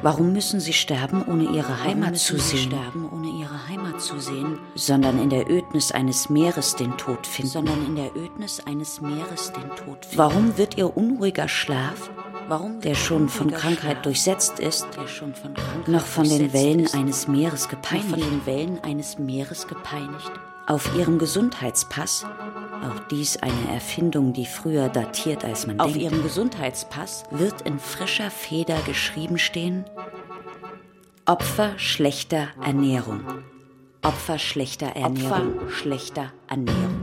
Warum 0.00 0.32
müssen 0.32 0.60
sie 0.60 0.72
sterben, 0.72 1.24
ohne 1.26 1.44
ihre 1.44 1.82
Heimat 1.82 2.16
zu 2.16 2.38
sehen? 2.38 2.70
sterben, 2.70 3.10
ohne 3.10 3.28
ihre 3.30 3.68
Heimat 3.68 4.00
zu 4.00 4.20
sehen, 4.20 4.60
sondern 4.76 5.20
in 5.20 5.28
der 5.28 5.50
Ödnis 5.50 5.90
eines 5.90 6.30
Meeres 6.30 6.76
den 6.76 6.96
Tod 6.96 7.26
finden. 7.26 7.50
Sondern 7.50 7.84
in 7.84 7.96
der 7.96 8.16
Ödnis 8.16 8.62
eines 8.64 9.00
Meeres 9.00 9.52
den 9.52 9.68
Tod 9.70 10.04
finden. 10.04 10.18
Warum 10.18 10.56
wird 10.56 10.78
ihr 10.78 10.96
unruhiger 10.96 11.48
Schlaf, 11.48 12.10
Warum 12.46 12.80
der 12.80 12.94
schon 12.94 13.28
von 13.28 13.50
Krankheit 13.50 13.90
Schlaf, 13.90 14.02
durchsetzt 14.02 14.58
ist, 14.58 14.86
von 14.94 15.54
noch 15.86 16.06
von 16.06 16.26
den 16.26 16.54
Wellen 16.54 16.80
ist, 16.80 16.94
eines 16.94 17.28
Meeres 17.28 17.68
gepeinigt, 17.68 18.08
von 18.08 18.20
den 18.20 18.46
Wellen 18.46 18.82
eines 18.82 19.18
Meeres 19.18 19.66
gepeinigt, 19.66 20.32
auf 20.68 20.94
ihrem 20.96 21.18
Gesundheitspass 21.18 22.24
auch 22.82 23.00
dies 23.10 23.36
eine 23.38 23.74
Erfindung, 23.74 24.32
die 24.32 24.46
früher 24.46 24.88
datiert 24.88 25.44
als 25.44 25.66
man 25.66 25.80
Auf 25.80 25.92
denkt. 25.92 26.02
Ihrem 26.02 26.22
Gesundheitspass 26.22 27.24
wird 27.30 27.62
in 27.62 27.78
frischer 27.78 28.30
Feder 28.30 28.78
geschrieben 28.86 29.38
stehen 29.38 29.84
Opfer 31.26 31.78
schlechter 31.78 32.48
Ernährung. 32.64 33.20
Opfer 34.00 34.38
schlechter 34.38 34.86
Ernährung. 34.96 35.58
Opfer 35.58 35.70
schlechter 35.70 36.32
Ernährung. 36.48 36.97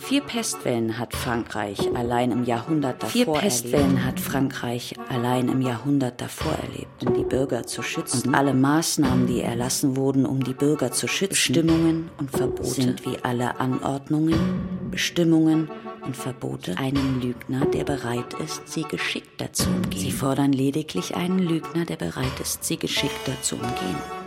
Vier 0.00 0.22
Pestwellen 0.22 0.98
hat 0.98 1.14
Frankreich 1.14 1.78
allein 1.94 2.32
im 2.32 2.44
Jahrhundert 2.44 3.02
davor 3.02 3.10
Vier 3.10 3.26
Pestwellen 3.26 3.96
erlebt. 3.96 4.04
hat 4.06 4.20
Frankreich 4.20 4.94
allein 5.08 5.48
im 5.48 5.60
Jahrhundert 5.60 6.20
davor 6.20 6.52
erlebt, 6.52 7.06
um 7.06 7.14
die 7.14 7.22
Bürger 7.22 7.66
zu 7.66 7.82
schützen. 7.82 8.28
Und 8.28 8.34
alle 8.34 8.54
Maßnahmen, 8.54 9.26
die 9.26 9.42
erlassen 9.42 9.96
wurden, 9.96 10.24
um 10.24 10.42
die 10.42 10.54
Bürger 10.54 10.90
zu 10.90 11.06
schützen, 11.06 11.52
Bestimmungen 11.52 12.10
und 12.18 12.30
Verbote 12.30 12.68
sind 12.68 13.04
wie 13.04 13.18
alle 13.22 13.60
Anordnungen, 13.60 14.90
Bestimmungen 14.90 15.70
und 16.02 16.16
Verbote 16.16 16.78
einen 16.78 17.20
Lügner, 17.20 17.66
der 17.66 17.84
bereit 17.84 18.34
ist, 18.42 18.66
sie 18.66 18.82
geschickter 18.82 19.52
zu 19.52 19.68
umgehen. 19.68 20.00
Sie 20.00 20.12
fordern 20.12 20.52
lediglich 20.52 21.14
einen 21.14 21.38
Lügner, 21.38 21.84
der 21.84 21.96
bereit 21.96 22.40
ist, 22.40 22.64
sie 22.64 22.78
geschickter 22.78 23.40
zu 23.42 23.56
umgehen. 23.56 24.19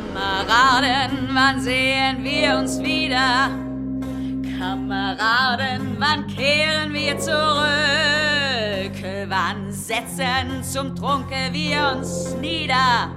Kameraden, 0.00 1.28
wann 1.32 1.60
sehen 1.60 2.24
wir 2.24 2.56
uns 2.56 2.80
wieder? 2.80 3.50
Kameraden, 4.58 5.96
wann 5.98 6.26
kehren 6.26 6.92
wir 6.92 7.18
zurück? 7.18 7.36
Wann 9.28 9.70
setzen 9.72 10.62
zum 10.62 10.96
Trunke 10.96 11.52
wir 11.52 11.96
uns 11.96 12.34
nieder 12.40 13.10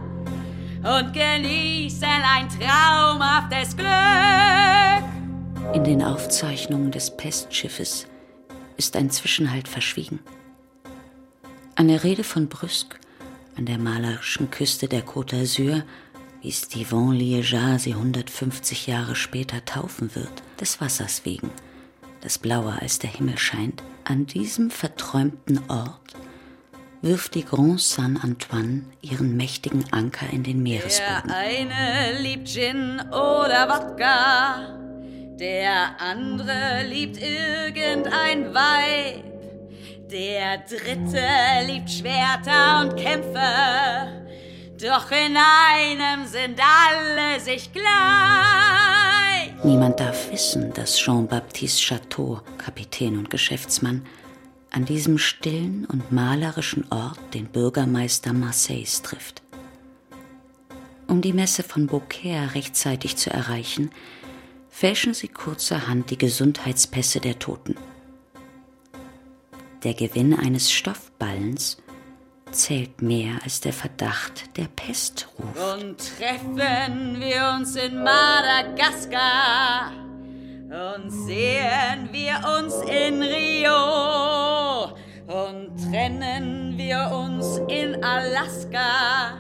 und 0.84 1.14
genießen 1.14 2.04
ein 2.04 2.50
traumhaftes 2.50 3.76
Glück? 3.78 5.04
In 5.74 5.84
den 5.86 6.04
Aufzeichnungen 6.04 6.92
des 6.92 7.16
Pestschiffes 7.16 8.08
ist 8.78 8.96
ein 8.98 9.10
Zwischenhalt 9.10 9.68
verschwiegen. 9.68 10.20
Eine 11.76 12.04
Rede 12.04 12.24
von 12.24 12.50
Brüsk 12.50 13.00
an 13.56 13.66
der 13.66 13.78
malerischen 13.78 14.52
Küste 14.52 14.88
der 14.88 15.06
Côte 15.06 15.36
d'Azur, 15.36 15.84
wie 16.44 16.52
Stephen 16.52 17.14
Liégeat 17.14 17.80
sie 17.80 17.94
150 17.94 18.86
Jahre 18.88 19.16
später 19.16 19.64
taufen 19.66 20.14
wird, 20.14 20.44
des 20.60 20.80
Wassers 20.82 21.26
wegen, 21.26 21.50
das 22.22 22.38
blauer 22.38 22.78
als 22.82 23.00
der 23.00 23.10
Himmel 23.10 23.38
scheint, 23.38 23.82
an 24.04 24.26
diesem 24.26 24.70
verträumten 24.70 25.62
Ort 25.70 26.00
wirft 27.02 27.36
die 27.36 27.44
Grand 27.44 27.82
Saint 27.82 28.24
Antoine 28.24 28.84
ihren 29.02 29.36
mächtigen 29.36 29.84
Anker 29.92 30.30
in 30.32 30.44
den 30.44 30.64
Meeresboden. 30.64 31.28
Der 31.28 31.38
eine 31.38 32.20
liebt 32.20 32.48
Gin 32.48 33.02
oder 33.10 33.68
Wodka, 33.68 34.78
der 35.38 36.00
andere 36.00 36.84
liebt 36.88 37.18
irgendein 37.18 38.54
Weib. 38.54 39.24
Der 40.10 40.60
dritte 40.60 41.26
liebt 41.66 41.90
Schwerter 41.90 42.82
und 42.82 42.96
Kämpfe, 42.96 44.24
doch 44.84 45.12
in 45.12 45.38
einem 45.38 46.28
sind 46.28 46.60
alle 46.60 47.40
sich 47.40 47.72
gleich. 47.72 49.54
Niemand 49.64 50.00
darf 50.00 50.30
wissen, 50.30 50.74
dass 50.74 50.98
Jean-Baptiste 50.98 51.82
Chateau, 51.82 52.42
Kapitän 52.58 53.18
und 53.18 53.30
Geschäftsmann, 53.30 54.06
an 54.72 54.84
diesem 54.84 55.18
stillen 55.18 55.86
und 55.86 56.12
malerischen 56.12 56.86
Ort 56.92 57.20
den 57.34 57.46
Bürgermeister 57.46 58.34
Marseilles 58.34 59.02
trifft. 59.04 59.42
Um 61.08 61.22
die 61.22 61.34
Messe 61.34 61.64
von 61.64 61.88
Beaucaire 61.88 62.56
rechtzeitig 62.56 63.16
zu 63.16 63.30
erreichen, 63.30 63.90
fälschen 64.70 65.14
sie 65.14 65.30
kurzerhand 65.30 66.10
die 66.10 66.18
Gesundheitspässe 66.18 67.22
der 67.22 67.40
Toten. 67.40 67.78
Der 69.84 69.94
Gewinn 69.94 70.34
eines 70.34 70.72
Stoffballens 70.72 71.78
zählt 72.54 73.02
mehr 73.02 73.36
als 73.44 73.60
der 73.62 73.74
Verdacht 73.74 74.58
der 74.58 74.68
Pest 74.68 75.28
ruft. 75.38 75.58
Und 75.76 75.98
treffen 76.18 77.20
wir 77.20 77.56
uns 77.58 77.76
in 77.76 78.04
Madagaskar 78.04 79.92
und 80.74 81.10
sehen 81.10 82.10
wir 82.12 82.40
uns 82.58 82.76
in 82.82 83.22
Rio 83.22 84.96
und 85.28 85.92
trennen 85.92 86.78
wir 86.78 87.12
uns 87.12 87.60
in 87.68 88.04
Alaska. 88.04 89.38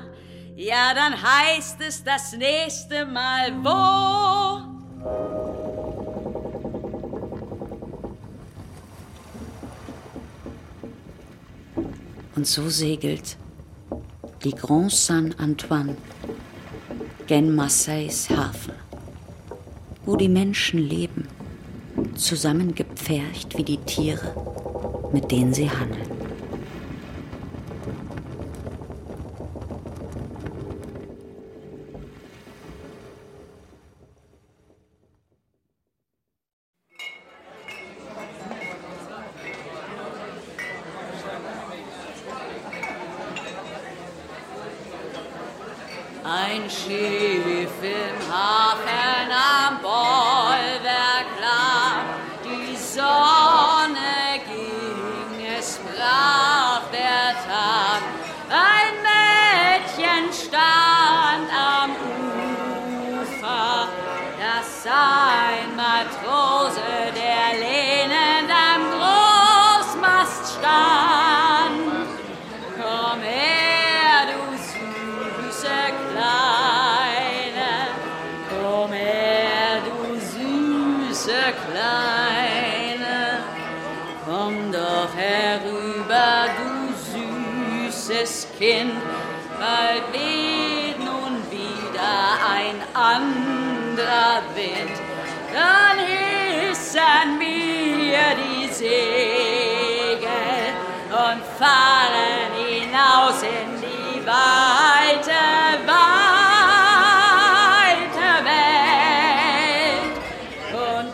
Ja, 0.55 0.93
dann 0.93 1.14
heißt 1.14 1.82
es 1.82 2.03
das 2.03 2.34
nächste 2.34 3.05
Mal 3.05 3.51
wo? 3.64 4.32
Und 12.36 12.47
so 12.47 12.69
segelt 12.69 13.38
die 14.43 14.51
Grand 14.51 14.91
Saint 14.91 15.39
Antoine 15.39 15.95
gen 17.27 17.53
Marseilles 17.55 18.29
Hafen, 18.29 18.73
wo 20.05 20.15
die 20.15 20.29
Menschen 20.29 20.79
leben, 20.79 21.27
zusammengepfercht 22.15 23.57
wie 23.57 23.63
die 23.63 23.77
Tiere, 23.77 24.34
mit 25.13 25.31
denen 25.31 25.53
sie 25.53 25.69
handeln. 25.69 26.12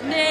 Und 0.02 0.29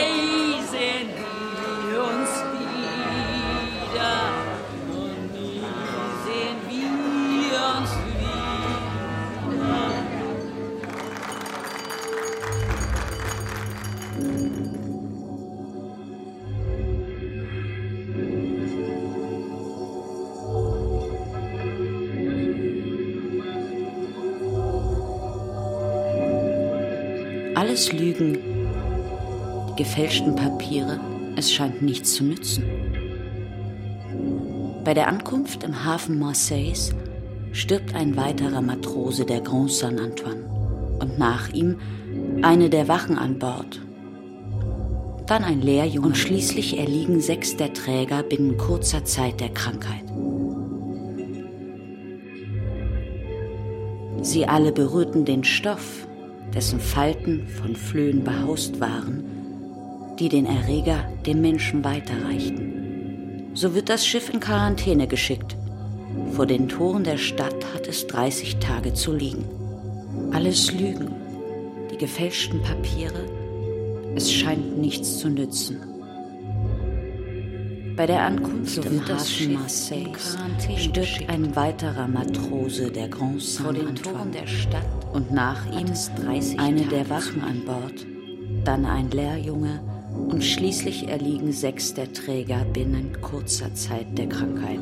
gefälschten 29.79 30.35
Papiere, 30.35 30.99
es 31.37 31.53
scheint 31.53 31.83
nichts 31.83 32.15
zu 32.15 32.25
nützen. 32.25 32.65
Bei 34.85 34.93
der 34.93 35.07
Ankunft 35.07 35.63
im 35.63 35.85
Hafen 35.85 36.19
Marseilles 36.19 36.93
stirbt 37.53 37.95
ein 37.95 38.17
weiterer 38.17 38.61
Matrose 38.61 39.25
der 39.25 39.41
Grand 39.41 39.71
Saint 39.71 40.01
Antoine 40.01 40.99
und 40.99 41.17
nach 41.19 41.51
ihm 41.51 41.77
eine 42.43 42.69
der 42.69 42.89
Wachen 42.89 43.17
an 43.19 43.39
Bord. 43.39 43.81
Dann 45.27 45.45
ein 45.45 45.63
Lehrjunge 45.63 46.09
und 46.09 46.17
schließlich 46.17 46.77
erliegen 46.77 47.21
sechs 47.21 47.57
der 47.57 47.73
Träger 47.73 48.25
binnen 48.25 48.57
kurzer 48.59 49.05
Zeit 49.05 49.41
der 49.41 49.51
Krankheit. 49.51 50.05
Sie 54.23 54.45
alle 54.45 54.73
berührten 54.73 55.25
den 55.25 55.45
Stoff, 55.45 56.09
dessen 56.53 56.81
Falten 56.81 57.47
von 57.47 57.77
Flöhen 57.77 58.25
behaust 58.25 58.81
waren, 58.81 59.38
die 60.19 60.29
den 60.29 60.47
Erreger 60.47 61.05
dem 61.27 61.41
Menschen 61.41 61.85
weiterreichten. 61.85 63.51
So 63.55 63.75
wird 63.75 63.89
das 63.89 64.07
Schiff 64.07 64.33
in 64.33 64.41
Quarantäne 64.41 65.07
geschickt. 65.07 65.57
Vor 66.33 66.47
den 66.47 66.69
Toren 66.69 67.05
der 67.05 67.19
Stadt 67.19 67.65
hat 67.75 67.87
es 67.87 68.07
30 68.07 68.57
Tage 68.57 68.95
zu 68.95 69.13
liegen. 69.13 69.45
Alles 70.33 70.73
Lügen, 70.73 71.11
die 71.93 71.97
gefälschten 71.97 72.63
Papiere, 72.63 73.25
es 74.15 74.33
scheint 74.33 74.79
nichts 74.79 75.19
zu 75.19 75.29
nützen. 75.29 75.79
Bei 77.97 78.07
der 78.07 78.23
Ankunft 78.23 78.75
So 78.75 78.83
im 78.83 79.09
Hafen 79.09 79.55
Marseilles 79.55 80.39
stirbt 80.77 81.29
ein 81.29 81.57
weiterer 81.57 82.07
Matrose 82.07 82.93
der 82.93 83.09
Grand 83.09 83.43
Vor 83.43 83.73
den 83.73 83.87
Saint 83.87 84.03
Toren 84.03 84.17
Antoine. 84.17 84.31
der 84.31 84.47
Stadt 84.47 84.85
und 85.13 85.33
nach 85.33 85.67
ihm 85.67 85.89
eine 86.59 86.83
der 86.83 87.11
Wachen 87.11 87.43
an 87.43 87.65
Bord, 87.65 88.07
dann 88.65 88.87
ein 88.87 89.11
Lehrjunge 89.11 89.81
und 90.29 90.43
schließlich 90.43 91.09
erliegen 91.09 91.53
sechs 91.53 91.95
der 91.95 92.13
Träger 92.13 92.65
binnen 92.73 93.17
kurzer 93.21 93.75
Zeit 93.75 94.07
der 94.17 94.29
Krankheit. 94.29 94.81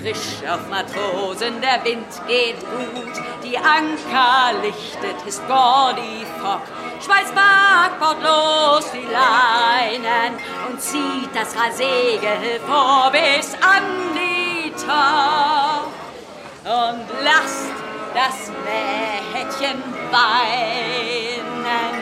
Frisch 0.00 0.48
auf 0.48 0.68
Matrosen, 0.70 1.54
der 1.60 1.84
Wind 1.84 2.06
geht 2.28 2.60
gut, 2.60 3.12
die 3.42 3.58
Anker 3.58 4.62
lichtet, 4.62 5.26
ist 5.26 5.42
Gordy 5.48 6.24
Fock. 6.40 6.62
Schmeißt 7.04 7.34
Backbord 7.34 8.22
los 8.22 8.90
die 8.92 9.06
Leinen 9.12 10.34
und 10.68 10.80
zieht 10.80 11.34
das 11.34 11.54
Rasegel 11.56 12.60
vor 12.66 13.10
bis 13.10 13.54
an 13.54 13.82
die 14.14 14.70
Top. 14.70 15.92
Und 16.64 17.06
lasst 17.24 17.72
das 18.14 18.50
Mädchen 18.64 19.95
weinen 20.16 21.96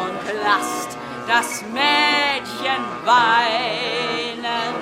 und 0.00 0.22
lasst 0.44 0.90
das 1.26 1.62
Mädchen 1.62 2.82
weinen. 3.04 4.74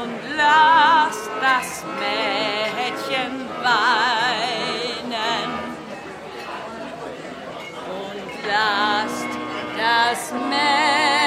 Und 0.00 0.20
lasst 0.36 1.30
das 1.40 1.84
Mädchen 2.02 3.32
weinen. 3.62 5.48
Und 8.00 8.30
lasst 8.46 9.32
das 9.76 10.32
Mädchen 10.32 11.21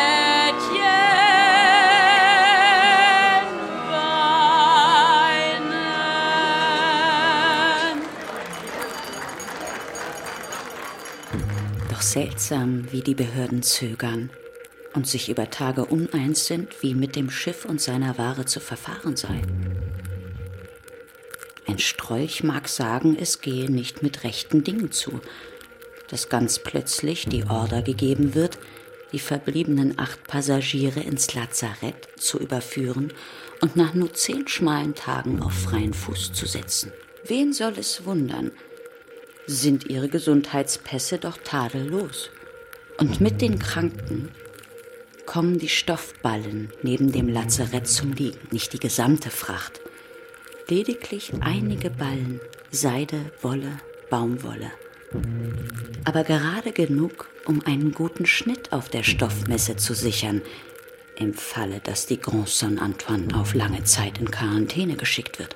seltsam, 12.15 12.89
wie 12.93 13.01
die 13.01 13.13
Behörden 13.13 13.61
zögern 13.61 14.29
und 14.93 15.05
sich 15.05 15.27
über 15.27 15.49
Tage 15.49 15.83
uneins 15.83 16.45
sind, 16.45 16.81
wie 16.81 16.93
mit 16.95 17.17
dem 17.17 17.29
Schiff 17.29 17.65
und 17.65 17.81
seiner 17.81 18.17
Ware 18.17 18.45
zu 18.45 18.61
verfahren 18.61 19.17
sei. 19.17 19.41
Ein 21.67 21.77
Strolch 21.77 22.41
mag 22.41 22.69
sagen, 22.69 23.17
es 23.19 23.41
gehe 23.41 23.69
nicht 23.69 24.01
mit 24.01 24.23
rechten 24.23 24.63
Dingen 24.63 24.93
zu, 24.93 25.19
dass 26.07 26.29
ganz 26.29 26.59
plötzlich 26.59 27.25
die 27.25 27.43
Order 27.47 27.81
gegeben 27.81 28.33
wird, 28.33 28.59
die 29.11 29.19
verbliebenen 29.19 29.99
acht 29.99 30.23
Passagiere 30.23 31.01
ins 31.01 31.33
Lazarett 31.33 32.07
zu 32.15 32.39
überführen 32.39 33.11
und 33.59 33.75
nach 33.75 33.93
nur 33.93 34.13
zehn 34.13 34.47
schmalen 34.47 34.95
Tagen 34.95 35.43
auf 35.43 35.51
freien 35.51 35.93
Fuß 35.93 36.31
zu 36.31 36.45
setzen. 36.45 36.93
Wen 37.27 37.51
soll 37.51 37.73
es 37.77 38.05
wundern, 38.05 38.51
sind 39.47 39.85
ihre 39.85 40.09
Gesundheitspässe 40.09 41.17
doch 41.17 41.37
tadellos. 41.37 42.29
Und 42.97 43.21
mit 43.21 43.41
den 43.41 43.59
Kranken 43.59 44.29
kommen 45.25 45.59
die 45.59 45.69
Stoffballen 45.69 46.71
neben 46.81 47.11
dem 47.11 47.27
Lazarett 47.27 47.87
zum 47.87 48.13
Liegen, 48.13 48.39
nicht 48.51 48.73
die 48.73 48.79
gesamte 48.79 49.29
Fracht. 49.29 49.81
Lediglich 50.67 51.33
einige 51.41 51.89
Ballen, 51.89 52.39
Seide, 52.71 53.31
Wolle, 53.41 53.77
Baumwolle. 54.09 54.71
Aber 56.05 56.23
gerade 56.23 56.71
genug, 56.71 57.29
um 57.45 57.61
einen 57.65 57.91
guten 57.91 58.25
Schnitt 58.25 58.71
auf 58.71 58.89
der 58.89 59.03
Stoffmesse 59.03 59.75
zu 59.75 59.93
sichern, 59.93 60.41
im 61.17 61.33
Falle, 61.33 61.79
dass 61.79 62.05
die 62.05 62.19
Grand 62.19 62.49
Saint-Antoine 62.49 63.35
auf 63.35 63.53
lange 63.53 63.83
Zeit 63.83 64.19
in 64.19 64.29
Quarantäne 64.29 64.95
geschickt 64.95 65.39
wird. 65.39 65.55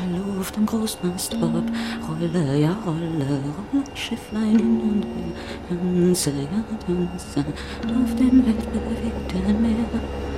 der 0.00 0.34
Luft 0.36 0.56
am 0.56 0.66
Großmastop. 0.66 1.40
Rolle, 2.08 2.58
ja 2.58 2.76
rolle, 2.84 3.40
rolle, 3.72 3.84
Schifflein 3.94 4.58
hin 4.58 4.80
und 4.80 5.04
her. 5.04 5.32
Tanze, 5.68 6.30
ja 6.30 6.64
tanze 6.86 7.40
auf 7.40 8.14
dem 8.16 8.46
weltbewegten 8.46 9.62
Meer. 9.62 10.29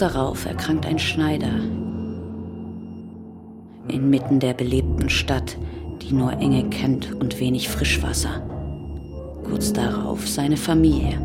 Darauf 0.00 0.46
erkrankt 0.46 0.86
ein 0.86 0.98
Schneider. 0.98 1.52
Inmitten 3.88 4.40
der 4.40 4.54
belebten 4.54 5.10
Stadt, 5.10 5.56
die 6.02 6.12
nur 6.12 6.32
Enge 6.32 6.68
kennt 6.70 7.12
und 7.12 7.38
wenig 7.40 7.68
Frischwasser. 7.68 8.42
Kurz 9.44 9.72
darauf 9.72 10.28
seine 10.28 10.56
Familie. 10.56 11.20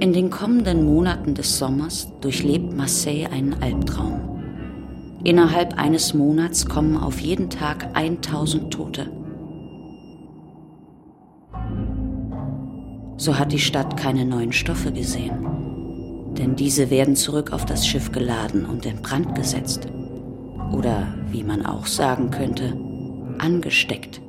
In 0.00 0.12
den 0.12 0.30
kommenden 0.30 0.84
Monaten 0.84 1.34
des 1.34 1.58
Sommers 1.58 2.08
durchlebt 2.20 2.72
Marseille 2.76 3.26
einen 3.26 3.54
Albtraum. 3.60 4.40
Innerhalb 5.24 5.76
eines 5.76 6.14
Monats 6.14 6.66
kommen 6.66 6.96
auf 6.96 7.20
jeden 7.20 7.50
Tag 7.50 7.88
1000 7.94 8.72
Tote. 8.72 9.10
So 13.18 13.36
hat 13.36 13.50
die 13.50 13.58
Stadt 13.58 13.96
keine 13.96 14.24
neuen 14.24 14.52
Stoffe 14.52 14.92
gesehen, 14.92 16.34
denn 16.38 16.54
diese 16.54 16.88
werden 16.88 17.16
zurück 17.16 17.52
auf 17.52 17.66
das 17.66 17.84
Schiff 17.84 18.12
geladen 18.12 18.64
und 18.64 18.86
in 18.86 19.02
Brand 19.02 19.34
gesetzt. 19.34 19.88
Oder, 20.72 21.08
wie 21.28 21.42
man 21.42 21.66
auch 21.66 21.86
sagen 21.86 22.30
könnte, 22.30 22.78
angesteckt. 23.38 24.20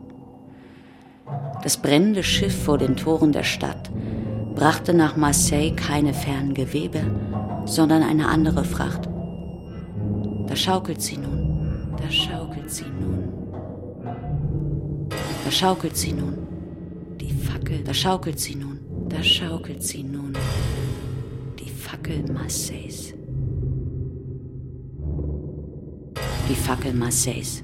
Das 1.61 1.77
brennende 1.77 2.23
Schiff 2.23 2.63
vor 2.63 2.79
den 2.79 2.95
Toren 2.95 3.31
der 3.31 3.43
Stadt 3.43 3.91
brachte 4.55 4.95
nach 4.95 5.15
Marseille 5.15 5.75
keine 5.75 6.15
fernen 6.15 6.55
Gewebe, 6.55 7.01
sondern 7.65 8.01
eine 8.01 8.27
andere 8.27 8.63
Fracht. 8.63 9.07
Da 10.47 10.55
schaukelt 10.55 10.99
sie 10.99 11.17
nun, 11.17 11.95
da 11.95 12.09
schaukelt 12.09 12.71
sie 12.71 12.85
nun, 12.85 13.29
da 15.45 15.51
schaukelt 15.51 15.95
sie 15.95 16.13
nun, 16.13 16.37
die 17.21 17.31
Fackel, 17.31 17.83
da 17.83 17.93
schaukelt 17.93 18.39
sie 18.39 18.55
nun. 18.55 18.78
Da 19.09 19.23
schaukelt 19.23 19.83
sie 19.83 20.03
nun, 20.03 20.33
die 21.59 21.69
Fackel 21.69 22.23
Marseilles. 22.31 23.13
Die 26.47 26.55
Fackel 26.55 26.93
Marseilles. 26.93 27.63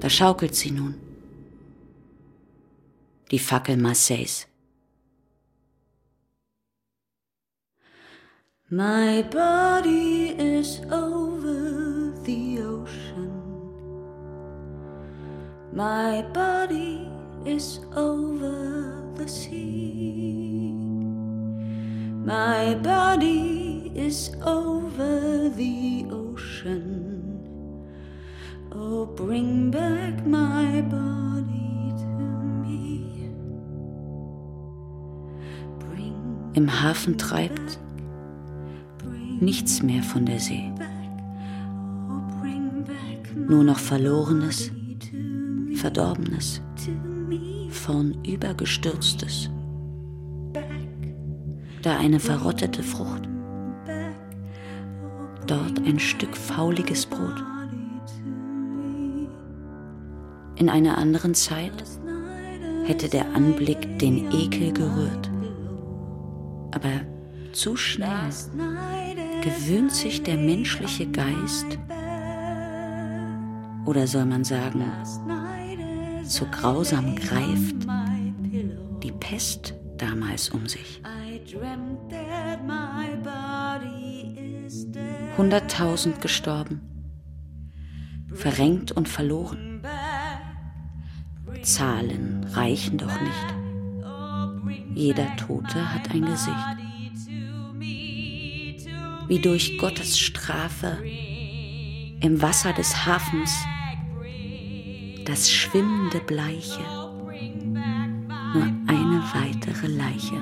Da 0.00 0.10
schaukelt 0.10 0.54
sie 0.54 0.70
nun. 0.70 0.94
Die 3.30 3.38
Fackel 3.38 3.78
Marseilles. 3.78 4.46
My 8.70 9.20
body 9.30 10.30
is 10.38 10.80
over 10.90 12.14
the 12.24 12.60
ocean. 12.60 13.30
My 15.70 16.22
body 16.32 17.10
is 17.44 17.80
over 17.94 19.12
the 19.16 19.28
sea. 19.28 20.72
My 22.24 22.74
body 22.76 23.92
is 23.94 24.34
over 24.42 25.50
the 25.50 26.06
ocean. 26.10 27.38
Oh, 28.72 29.04
bring 29.04 29.70
back 29.70 30.24
my 30.24 30.80
body 30.80 31.92
to 31.98 32.06
me. 32.64 33.28
Bring 35.78 36.50
Im 36.54 36.68
Hafen 36.68 37.18
treibt 37.18 37.83
nichts 39.40 39.82
mehr 39.82 40.02
von 40.02 40.26
der 40.26 40.38
See. 40.38 40.72
Nur 43.48 43.64
noch 43.64 43.78
Verlorenes, 43.78 44.70
Verdorbenes, 45.74 46.62
vornübergestürztes. 47.70 49.50
Da 51.82 51.98
eine 51.98 52.20
verrottete 52.20 52.82
Frucht, 52.82 53.28
dort 55.46 55.78
ein 55.86 55.98
Stück 55.98 56.34
fauliges 56.36 57.04
Brot. 57.04 57.44
In 60.56 60.68
einer 60.70 60.96
anderen 60.96 61.34
Zeit 61.34 61.84
hätte 62.84 63.08
der 63.08 63.34
Anblick 63.34 63.98
den 63.98 64.30
Ekel 64.30 64.72
gerührt. 64.72 65.30
Aber 66.70 67.00
zu 67.52 67.76
schnell 67.76 68.30
gewöhnt 69.44 69.92
sich 69.92 70.22
der 70.22 70.38
menschliche 70.38 71.06
Geist, 71.06 71.78
oder 73.84 74.06
soll 74.06 74.24
man 74.24 74.42
sagen, 74.42 74.82
so 76.24 76.46
grausam 76.50 77.14
greift 77.14 77.76
die 79.02 79.12
Pest 79.12 79.74
damals 79.98 80.48
um 80.48 80.66
sich. 80.66 81.02
Hunderttausend 85.36 86.22
gestorben, 86.22 86.80
verrenkt 88.32 88.92
und 88.92 89.10
verloren. 89.10 89.82
Zahlen 91.60 92.46
reichen 92.54 92.96
doch 92.96 93.20
nicht. 93.20 93.54
Jeder 94.94 95.36
Tote 95.36 95.92
hat 95.92 96.10
ein 96.12 96.24
Gesicht. 96.24 96.83
Wie 99.26 99.38
durch 99.38 99.78
Gottes 99.78 100.18
Strafe 100.18 100.98
im 102.20 102.42
Wasser 102.42 102.72
des 102.72 103.06
Hafens 103.06 103.50
das 105.24 105.50
schwimmende 105.50 106.20
Bleiche, 106.20 106.82
nur 108.52 108.70
eine 108.86 109.22
weitere 109.32 109.86
Leiche. 109.86 110.36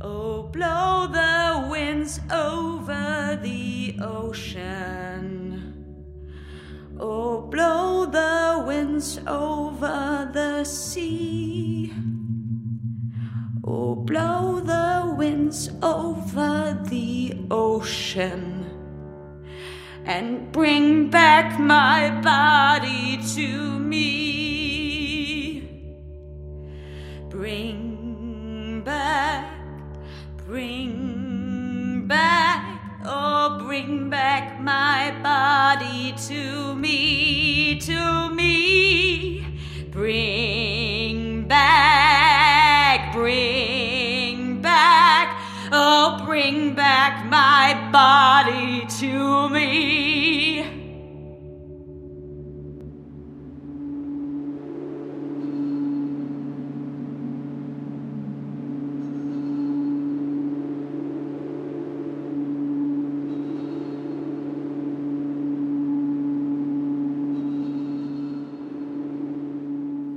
Oh, 0.00 0.48
blow 0.50 1.06
the 1.12 1.70
winds 1.70 2.20
over 2.30 3.38
the 3.42 3.94
ocean. 4.00 5.74
Oh, 6.98 7.42
blow 7.42 8.06
the 8.06 8.64
winds 8.66 9.20
over 9.26 10.28
the 10.32 10.64
sea. 10.64 11.92
Oh, 13.64 13.94
blow 13.94 14.60
the 14.60 15.01
winds 15.22 15.70
over 15.84 16.76
the 16.90 17.32
ocean 17.48 18.42
and 20.04 20.50
bring 20.50 21.10
back 21.10 21.60
my 21.60 22.10
body 22.22 23.20
to 23.36 23.78
me. 23.78 24.00
Bring 27.30 28.82
back, 28.84 29.46
bring 30.44 32.08
back, 32.08 32.80
oh, 33.04 33.60
bring 33.64 34.10
back 34.10 34.60
my 34.60 35.14
body 35.22 36.14
to 36.26 36.74
me, 36.74 37.78
to 37.78 38.28
me. 38.34 39.46
Bring 39.92 41.46
back, 41.46 43.12
bring 43.14 43.81
oh, 45.72 46.22
bring 46.26 46.74
back 46.74 47.24
my 47.30 47.74
body 47.90 48.86
to 49.00 49.48
me. 49.48 50.64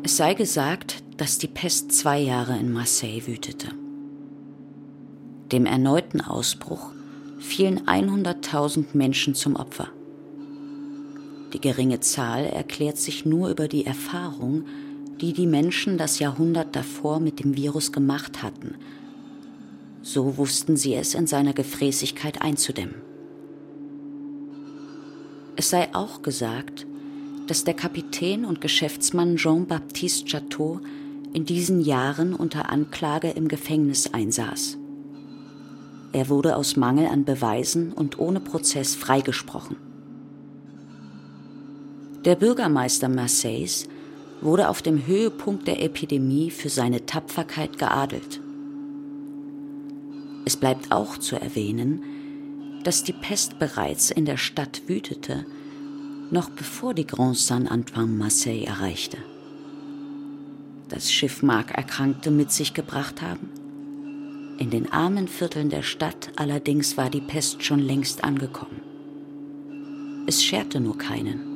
Es 0.04 0.18
sei 0.18 0.34
gesagt, 0.34 1.04
dass 1.18 1.40
die 1.40 1.48
Pest 1.48 1.92
zwei 1.92 2.20
Jahre 2.20 2.58
in 2.58 2.72
Marseille 2.72 3.26
wütete. 3.26 3.85
Dem 5.52 5.66
erneuten 5.66 6.22
Ausbruch 6.22 6.92
fielen 7.40 7.82
100.000 7.82 8.86
Menschen 8.94 9.36
zum 9.36 9.56
Opfer. 9.56 9.90
Die 11.54 11.62
geringe 11.62 12.00
Zahl 12.00 12.46
erklärt 12.46 12.98
sich 12.98 13.26
nur 13.26 13.50
über 13.50 13.68
die 13.68 13.86
Erfahrung, 13.86 14.66
die 15.22 15.34
die 15.34 15.48
Menschen 15.48 15.98
das 15.98 16.20
Jahrhundert 16.20 16.76
davor 16.76 17.20
mit 17.20 17.40
dem 17.40 17.56
Virus 17.56 17.92
gemacht 17.92 18.44
hatten. 18.44 18.76
So 20.02 20.38
wussten 20.38 20.76
sie 20.78 20.96
es 20.96 21.14
in 21.14 21.28
seiner 21.28 21.54
Gefräßigkeit 21.54 22.42
einzudämmen. 22.42 22.96
Es 25.56 25.70
sei 25.70 25.94
auch 25.94 26.22
gesagt, 26.22 26.86
dass 27.48 27.64
der 27.64 27.76
Kapitän 27.76 28.44
und 28.46 28.60
Geschäftsmann 28.60 29.38
Jean-Baptiste 29.38 30.26
Chateau 30.26 30.82
in 31.34 31.46
diesen 31.46 31.80
Jahren 31.80 32.34
unter 32.34 32.70
Anklage 32.70 33.30
im 33.30 33.48
Gefängnis 33.48 34.14
einsaß. 34.14 34.78
Er 36.16 36.30
wurde 36.30 36.56
aus 36.56 36.78
Mangel 36.78 37.08
an 37.08 37.26
Beweisen 37.26 37.92
und 37.92 38.20
ohne 38.20 38.40
Prozess 38.40 38.96
freigesprochen. 38.96 39.76
Der 42.24 42.36
Bürgermeister 42.36 43.10
Marseilles 43.10 43.90
wurde 44.40 44.70
auf 44.70 44.82
dem 44.82 45.06
Höhepunkt 45.06 45.68
der 45.68 45.84
Epidemie 45.84 46.52
für 46.52 46.70
seine 46.70 47.06
Tapferkeit 47.06 47.78
geadelt. 47.78 48.40
Es 50.46 50.56
bleibt 50.56 50.94
auch 50.94 51.18
zu 51.18 51.36
erwähnen, 51.36 52.02
dass 52.86 53.04
die 53.04 53.12
Pest 53.12 53.60
bereits 53.60 54.10
in 54.10 54.24
der 54.24 54.38
Stadt 54.38 54.84
wütete 54.88 55.46
noch 56.32 56.50
bevor 56.50 56.94
die 56.94 57.06
Grand 57.06 57.38
Saint-Antoine 57.38 58.08
Marseille 58.08 58.64
erreichte. 58.64 59.18
Das 60.88 61.12
Schiff 61.12 61.44
mag 61.44 61.72
Erkrankte 61.72 62.32
mit 62.32 62.54
sich 62.54 62.74
gebracht 62.74 63.22
haben. 63.22 63.65
In 64.58 64.70
den 64.70 64.92
armen 64.92 65.28
Vierteln 65.28 65.70
der 65.70 65.84
Stadt 65.84 66.32
allerdings 66.36 66.98
war 66.98 67.10
die 67.10 67.22
Pest 67.22 67.64
schon 67.64 67.80
längst 67.80 68.24
angekommen. 68.24 68.82
Es 70.28 70.44
scherte 70.44 70.80
nur 70.80 70.98
keinen. 70.98 71.55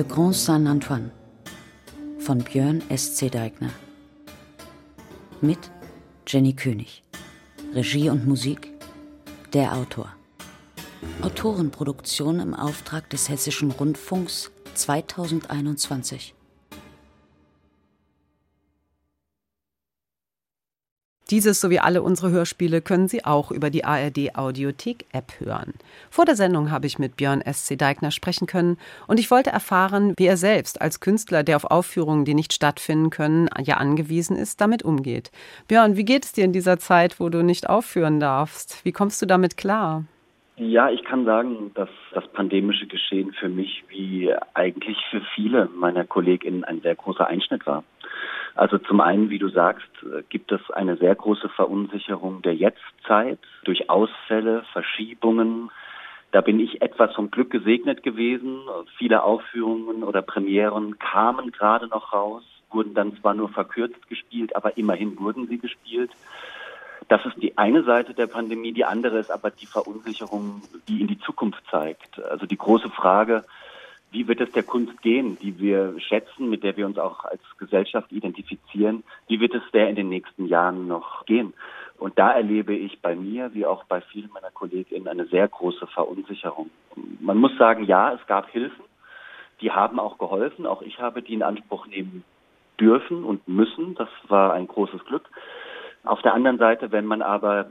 Le 0.00 0.06
Grand 0.06 0.34
Saint-Antoine 0.34 1.10
von 2.20 2.38
Björn 2.38 2.82
S.C. 2.88 3.28
Deigner. 3.28 3.68
Mit 5.42 5.70
Jenny 6.26 6.54
König. 6.54 7.04
Regie 7.74 8.08
und 8.08 8.26
Musik 8.26 8.72
der 9.52 9.74
Autor. 9.74 10.10
Autorenproduktion 11.20 12.40
im 12.40 12.54
Auftrag 12.54 13.10
des 13.10 13.28
Hessischen 13.28 13.72
Rundfunks 13.72 14.50
2021. 14.72 16.34
Dieses 21.30 21.60
sowie 21.60 21.78
alle 21.78 22.02
unsere 22.02 22.32
Hörspiele 22.32 22.80
können 22.80 23.06
Sie 23.06 23.24
auch 23.24 23.52
über 23.52 23.70
die 23.70 23.84
ARD 23.84 24.34
Audiothek 24.34 25.06
App 25.12 25.32
hören. 25.38 25.74
Vor 26.10 26.24
der 26.24 26.34
Sendung 26.34 26.72
habe 26.72 26.88
ich 26.88 26.98
mit 26.98 27.16
Björn 27.16 27.40
S.C. 27.40 27.76
Deigner 27.76 28.10
sprechen 28.10 28.48
können 28.48 28.78
und 29.06 29.20
ich 29.20 29.30
wollte 29.30 29.50
erfahren, 29.50 30.14
wie 30.16 30.26
er 30.26 30.36
selbst 30.36 30.82
als 30.82 30.98
Künstler, 30.98 31.44
der 31.44 31.54
auf 31.54 31.64
Aufführungen, 31.64 32.24
die 32.24 32.34
nicht 32.34 32.52
stattfinden 32.52 33.10
können, 33.10 33.48
ja 33.62 33.76
angewiesen 33.76 34.36
ist, 34.36 34.60
damit 34.60 34.82
umgeht. 34.82 35.30
Björn, 35.68 35.96
wie 35.96 36.04
geht 36.04 36.24
es 36.24 36.32
dir 36.32 36.44
in 36.44 36.52
dieser 36.52 36.78
Zeit, 36.78 37.20
wo 37.20 37.28
du 37.28 37.44
nicht 37.44 37.68
aufführen 37.68 38.18
darfst? 38.18 38.84
Wie 38.84 38.92
kommst 38.92 39.22
du 39.22 39.26
damit 39.26 39.56
klar? 39.56 40.04
Ja, 40.56 40.90
ich 40.90 41.04
kann 41.04 41.24
sagen, 41.24 41.70
dass 41.74 41.88
das 42.12 42.26
pandemische 42.32 42.86
Geschehen 42.86 43.32
für 43.32 43.48
mich 43.48 43.84
wie 43.88 44.34
eigentlich 44.54 44.98
für 45.10 45.22
viele 45.34 45.70
meiner 45.74 46.04
KollegInnen 46.04 46.64
ein 46.64 46.80
sehr 46.80 46.96
großer 46.96 47.26
Einschnitt 47.26 47.66
war. 47.66 47.84
Also 48.54 48.78
zum 48.78 49.00
einen, 49.00 49.30
wie 49.30 49.38
du 49.38 49.48
sagst, 49.48 49.88
gibt 50.28 50.52
es 50.52 50.70
eine 50.70 50.96
sehr 50.96 51.14
große 51.14 51.48
Verunsicherung 51.48 52.42
der 52.42 52.54
Jetztzeit 52.54 53.38
durch 53.64 53.88
Ausfälle, 53.88 54.64
Verschiebungen, 54.72 55.70
Da 56.32 56.40
bin 56.40 56.60
ich 56.60 56.80
etwas 56.80 57.14
vom 57.14 57.30
Glück 57.30 57.50
gesegnet 57.50 58.02
gewesen. 58.02 58.60
Viele 58.96 59.22
Aufführungen 59.22 60.04
oder 60.04 60.22
Premieren 60.22 60.98
kamen 60.98 61.50
gerade 61.50 61.88
noch 61.88 62.12
raus, 62.12 62.44
wurden 62.70 62.94
dann 62.94 63.16
zwar 63.16 63.34
nur 63.34 63.48
verkürzt 63.48 64.08
gespielt, 64.08 64.54
aber 64.54 64.76
immerhin 64.76 65.18
wurden 65.18 65.48
sie 65.48 65.58
gespielt. 65.58 66.12
Das 67.08 67.24
ist 67.26 67.42
die 67.42 67.58
eine 67.58 67.82
Seite 67.82 68.14
der 68.14 68.28
Pandemie. 68.28 68.72
Die 68.72 68.84
andere 68.84 69.18
ist 69.18 69.32
aber 69.32 69.50
die 69.50 69.66
Verunsicherung, 69.66 70.62
die 70.86 71.00
in 71.00 71.08
die 71.08 71.18
Zukunft 71.18 71.62
zeigt. 71.68 72.22
Also 72.22 72.46
die 72.46 72.58
große 72.58 72.90
Frage, 72.90 73.44
wie 74.10 74.26
wird 74.26 74.40
es 74.40 74.50
der 74.52 74.62
Kunst 74.62 75.00
gehen, 75.02 75.38
die 75.40 75.58
wir 75.58 75.94
schätzen, 76.00 76.50
mit 76.50 76.64
der 76.64 76.76
wir 76.76 76.86
uns 76.86 76.98
auch 76.98 77.24
als 77.24 77.42
Gesellschaft 77.58 78.10
identifizieren? 78.10 79.04
Wie 79.28 79.40
wird 79.40 79.54
es 79.54 79.62
der 79.72 79.88
in 79.88 79.96
den 79.96 80.08
nächsten 80.08 80.46
Jahren 80.46 80.88
noch 80.88 81.24
gehen? 81.26 81.54
Und 81.98 82.18
da 82.18 82.32
erlebe 82.32 82.74
ich 82.74 83.00
bei 83.00 83.14
mir, 83.14 83.52
wie 83.54 83.66
auch 83.66 83.84
bei 83.84 84.00
vielen 84.00 84.30
meiner 84.32 84.50
KollegInnen, 84.50 85.06
eine 85.06 85.26
sehr 85.26 85.46
große 85.46 85.86
Verunsicherung. 85.86 86.70
Man 87.20 87.36
muss 87.36 87.56
sagen, 87.58 87.84
ja, 87.84 88.14
es 88.14 88.26
gab 88.26 88.48
Hilfen. 88.50 88.84
Die 89.60 89.70
haben 89.70 90.00
auch 90.00 90.18
geholfen. 90.18 90.66
Auch 90.66 90.82
ich 90.82 90.98
habe 90.98 91.22
die 91.22 91.34
in 91.34 91.42
Anspruch 91.42 91.86
nehmen 91.86 92.24
dürfen 92.80 93.22
und 93.22 93.46
müssen. 93.46 93.94
Das 93.94 94.08
war 94.28 94.54
ein 94.54 94.66
großes 94.66 95.04
Glück. 95.04 95.28
Auf 96.02 96.22
der 96.22 96.32
anderen 96.32 96.56
Seite, 96.58 96.90
wenn 96.90 97.04
man 97.04 97.20
aber 97.20 97.70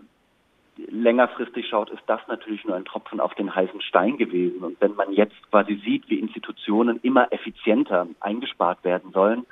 längerfristig 0.90 1.68
schaut, 1.68 1.90
ist 1.90 2.04
das 2.08 2.22
natürlich 2.28 2.66
nur 2.66 2.76
ein 2.76 2.86
Tropfen 2.86 3.20
auf 3.20 3.34
den 3.36 3.54
heißen 3.54 3.82
Stein 3.82 4.18
gewesen. 4.18 4.64
Und 4.64 4.80
wenn 4.82 4.96
man 4.96 5.12
jetzt 5.12 5.36
quasi 5.50 5.82
sieht, 5.84 6.10
wie 6.10 6.20
Institutionen 6.20 7.00
immer 7.02 7.32
effizienter 7.32 8.08
eingespart 8.20 8.84
werden 8.84 9.12
sollen, 9.12 9.46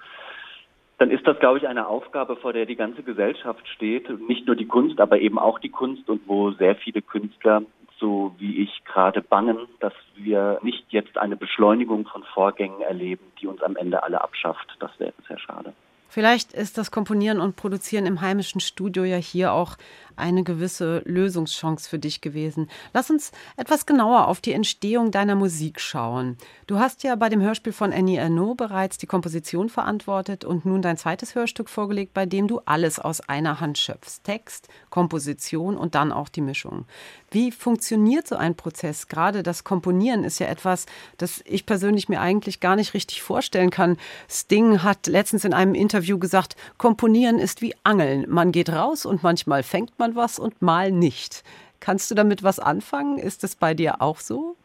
dann 0.98 1.12
ist 1.12 1.28
das, 1.28 1.40
glaube 1.40 1.60
ich, 1.60 1.68
eine 1.68 1.88
Aufgabe, 1.88 2.38
vor 2.38 2.54
der 2.54 2.66
die 2.66 2.76
ganze 2.76 3.04
Gesellschaft 3.04 3.68
steht. 3.68 4.10
Nicht 4.28 4.48
nur 4.48 4.56
die 4.56 4.66
Kunst, 4.66 5.00
aber 5.00 5.20
eben 5.20 5.38
auch 5.38 5.60
die 5.60 5.70
Kunst 5.70 6.10
und 6.10 6.22
wo 6.28 6.52
sehr 6.52 6.76
viele 6.76 7.02
Künstler, 7.02 7.62
so 8.00 8.34
wie 8.40 8.64
ich, 8.64 8.84
gerade 8.86 9.22
bangen, 9.22 9.60
dass 9.80 9.94
wir 10.16 10.60
nicht 10.64 10.86
jetzt 10.90 11.18
eine 11.18 11.36
Beschleunigung 11.36 12.08
von 12.08 12.24
Vorgängen 12.24 12.82
erleben, 12.82 13.26
die 13.40 13.48
uns 13.48 13.62
am 13.62 13.76
Ende 13.76 14.02
alle 14.04 14.22
abschafft. 14.22 14.76
Das 14.80 14.92
wäre 15.00 15.14
sehr 15.28 15.40
schade. 15.40 15.74
Vielleicht 16.10 16.54
ist 16.54 16.78
das 16.78 16.90
Komponieren 16.90 17.40
und 17.40 17.58
Produzieren 17.58 18.06
im 18.06 18.22
heimischen 18.22 18.62
Studio 18.62 19.04
ja 19.04 19.18
hier 19.18 19.52
auch 19.52 19.78
eine 20.18 20.44
gewisse 20.44 21.02
Lösungschance 21.06 21.90
für 21.90 22.00
dich 22.00 22.22
gewesen. 22.22 22.70
Lass 22.94 23.10
uns 23.10 23.32
etwas 23.56 23.86
genauer 23.86 24.28
auf 24.28 24.42
die 24.42 24.54
Entstehung 24.54 25.12
deiner 25.12 25.36
Musik 25.36 25.80
schauen. 25.80 26.38
Du 26.68 26.80
hast 26.80 27.04
ja 27.04 27.16
bei 27.16 27.30
dem 27.30 27.42
Hörspiel 27.42 27.74
von 27.74 27.94
Annie 27.94 28.20
Ernaux 28.20 28.56
bereits 28.58 28.98
die 28.98 29.08
Komposition 29.08 29.70
verantwortet 29.70 30.44
und 30.44 30.66
nun 30.66 30.82
dein 30.82 30.98
zweites 30.98 31.36
Hörstück 31.36 31.70
vorgelegt, 31.70 32.14
bei 32.14 32.26
dem 32.26 32.48
du 32.48 32.62
alles 32.66 33.00
aus 33.00 33.22
einer 33.22 33.60
Hand 33.60 33.78
schöpfst. 33.78 34.24
Text, 34.24 34.68
Komposition 34.90 35.78
und 35.78 35.96
dann 35.96 36.12
auch 36.12 36.30
die 36.30 36.42
Mischung. 36.42 36.86
Wie 37.30 37.52
funktioniert 37.52 38.28
so 38.28 38.36
ein 38.36 38.56
Prozess? 38.56 39.08
Gerade 39.08 39.44
das 39.44 39.64
Komponieren 39.64 40.24
ist 40.24 40.40
ja 40.40 40.48
etwas, 40.48 40.86
das 41.18 41.42
ich 41.46 41.66
persönlich 41.66 42.08
mir 42.08 42.22
eigentlich 42.22 42.60
gar 42.60 42.76
nicht 42.76 42.94
richtig 42.94 43.22
vorstellen 43.22 43.70
kann. 43.70 43.98
Sting 44.30 44.82
hat 44.82 45.08
letztens 45.08 45.44
in 45.44 45.54
einem 45.54 45.76
Interview 45.76 46.20
gesagt, 46.20 46.56
Komponieren 46.78 47.38
ist 47.38 47.62
wie 47.62 47.76
Angeln. 47.84 48.26
Man 48.30 48.52
geht 48.52 48.70
raus 48.70 49.06
und 49.06 49.24
manchmal 49.24 49.64
fängt 49.64 50.00
man 50.00 50.07
man 50.08 50.16
was 50.16 50.40
und 50.40 50.62
mal 50.62 50.92
nicht. 50.92 51.44
Kannst 51.80 52.10
du 52.10 52.16
damit 52.16 52.44
was 52.44 52.60
anfangen? 52.60 53.18
Ist 53.18 53.44
das 53.44 53.56
bei 53.56 53.74
dir 53.74 54.02
auch 54.02 54.18
so? 54.18 54.56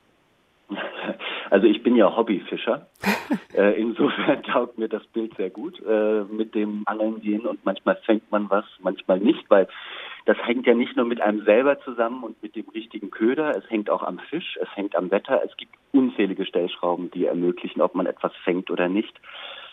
Also 1.50 1.66
ich 1.66 1.82
bin 1.82 1.96
ja 1.96 2.16
Hobbyfischer. 2.16 2.86
äh, 3.54 3.78
insofern 3.78 4.42
taugt 4.44 4.78
mir 4.78 4.88
das 4.88 5.04
Bild 5.08 5.34
sehr 5.36 5.50
gut 5.50 5.82
äh, 5.86 6.22
mit 6.24 6.54
dem 6.54 6.82
Angeln 6.86 7.20
gehen 7.20 7.44
und 7.44 7.64
manchmal 7.64 7.96
fängt 8.06 8.30
man 8.30 8.48
was, 8.48 8.64
manchmal 8.80 9.18
nicht, 9.18 9.50
weil 9.50 9.68
das 10.24 10.38
hängt 10.46 10.66
ja 10.66 10.74
nicht 10.74 10.96
nur 10.96 11.04
mit 11.04 11.20
einem 11.20 11.44
selber 11.44 11.78
zusammen 11.80 12.22
und 12.22 12.42
mit 12.42 12.54
dem 12.54 12.68
richtigen 12.68 13.10
Köder, 13.10 13.54
es 13.56 13.68
hängt 13.68 13.90
auch 13.90 14.02
am 14.02 14.18
Fisch, 14.30 14.56
es 14.62 14.68
hängt 14.76 14.94
am 14.96 15.10
Wetter, 15.10 15.42
es 15.44 15.54
gibt 15.56 15.74
unzählige 15.92 16.46
Stellschrauben, 16.46 17.10
die 17.10 17.26
ermöglichen, 17.26 17.82
ob 17.82 17.94
man 17.96 18.06
etwas 18.06 18.32
fängt 18.44 18.70
oder 18.70 18.88
nicht. 18.88 19.20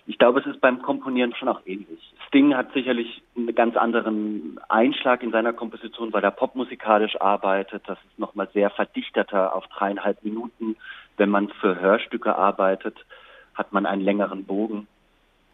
Ich 0.10 0.18
glaube, 0.18 0.40
es 0.40 0.48
ist 0.48 0.60
beim 0.60 0.82
Komponieren 0.82 1.36
schon 1.36 1.50
auch 1.50 1.62
ähnlich. 1.68 2.00
Sting 2.28 2.56
hat 2.56 2.74
sicherlich 2.74 3.22
einen 3.38 3.54
ganz 3.54 3.78
anderen 3.78 4.60
Einschlag 4.68 5.22
in 5.22 5.30
seiner 5.30 5.54
Komposition, 5.54 6.12
weil 6.12 6.24
er 6.24 6.32
popmusikalisch 6.32 7.22
arbeitet. 7.22 7.84
Das 7.86 8.00
ist 8.00 8.18
nochmal 8.18 8.50
sehr 8.52 8.72
verdichteter 8.72 9.56
auf 9.56 9.68
dreieinhalb 9.68 10.24
Minuten. 10.24 10.78
Wenn 11.18 11.30
man 11.30 11.50
für 11.50 11.80
Hörstücke 11.80 12.36
arbeitet, 12.36 12.98
hat 13.54 13.72
man 13.72 13.86
einen 13.86 14.02
längeren 14.02 14.46
Bogen. 14.46 14.88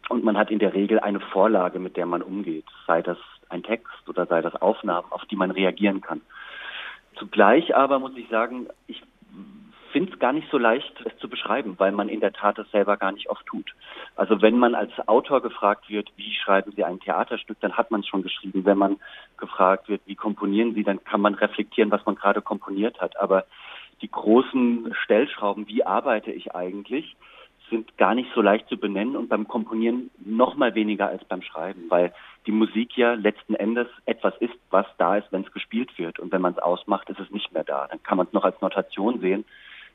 Und 0.08 0.24
man 0.24 0.38
hat 0.38 0.50
in 0.50 0.58
der 0.58 0.72
Regel 0.72 1.00
eine 1.00 1.20
Vorlage, 1.20 1.78
mit 1.78 1.98
der 1.98 2.06
man 2.06 2.22
umgeht, 2.22 2.64
sei 2.86 3.02
das 3.02 3.18
ein 3.50 3.62
Text 3.62 4.08
oder 4.08 4.24
sei 4.24 4.40
das 4.40 4.56
Aufnahmen, 4.56 5.12
auf 5.12 5.26
die 5.26 5.36
man 5.36 5.50
reagieren 5.50 6.00
kann. 6.00 6.22
Zugleich 7.16 7.76
aber 7.76 7.98
muss 7.98 8.16
ich 8.16 8.30
sagen, 8.30 8.68
ich 8.86 9.02
finde 9.96 10.12
es 10.12 10.18
gar 10.18 10.34
nicht 10.34 10.50
so 10.50 10.58
leicht, 10.58 10.92
es 11.06 11.16
zu 11.20 11.26
beschreiben, 11.26 11.76
weil 11.78 11.90
man 11.90 12.10
in 12.10 12.20
der 12.20 12.34
Tat 12.34 12.58
es 12.58 12.70
selber 12.70 12.98
gar 12.98 13.12
nicht 13.12 13.30
oft 13.30 13.46
tut. 13.46 13.74
Also 14.14 14.42
wenn 14.42 14.58
man 14.58 14.74
als 14.74 14.92
Autor 15.08 15.40
gefragt 15.40 15.88
wird, 15.88 16.12
wie 16.16 16.34
schreiben 16.34 16.70
Sie 16.76 16.84
ein 16.84 17.00
Theaterstück, 17.00 17.56
dann 17.62 17.78
hat 17.78 17.90
man 17.90 18.00
es 18.00 18.06
schon 18.06 18.22
geschrieben. 18.22 18.66
Wenn 18.66 18.76
man 18.76 18.98
gefragt 19.38 19.88
wird, 19.88 20.02
wie 20.04 20.14
komponieren 20.14 20.74
Sie, 20.74 20.84
dann 20.84 21.02
kann 21.02 21.22
man 21.22 21.32
reflektieren, 21.32 21.90
was 21.90 22.04
man 22.04 22.14
gerade 22.14 22.42
komponiert 22.42 23.00
hat. 23.00 23.18
Aber 23.18 23.46
die 24.02 24.10
großen 24.10 24.94
Stellschrauben, 25.02 25.66
wie 25.66 25.82
arbeite 25.82 26.30
ich 26.30 26.54
eigentlich, 26.54 27.16
sind 27.70 27.96
gar 27.96 28.14
nicht 28.14 28.28
so 28.34 28.42
leicht 28.42 28.68
zu 28.68 28.76
benennen 28.76 29.16
und 29.16 29.30
beim 29.30 29.48
Komponieren 29.48 30.10
noch 30.22 30.56
mal 30.56 30.74
weniger 30.74 31.08
als 31.08 31.24
beim 31.24 31.40
Schreiben, 31.40 31.86
weil 31.88 32.12
die 32.44 32.52
Musik 32.52 32.98
ja 32.98 33.14
letzten 33.14 33.54
Endes 33.54 33.88
etwas 34.04 34.34
ist, 34.40 34.54
was 34.68 34.86
da 34.98 35.16
ist, 35.16 35.32
wenn 35.32 35.40
es 35.42 35.52
gespielt 35.52 35.96
wird. 35.96 36.18
Und 36.18 36.32
wenn 36.32 36.42
man 36.42 36.52
es 36.52 36.58
ausmacht, 36.58 37.08
ist 37.08 37.18
es 37.18 37.30
nicht 37.30 37.50
mehr 37.54 37.64
da. 37.64 37.86
Dann 37.88 38.02
kann 38.02 38.18
man 38.18 38.26
es 38.26 38.34
noch 38.34 38.44
als 38.44 38.60
Notation 38.60 39.20
sehen. 39.20 39.46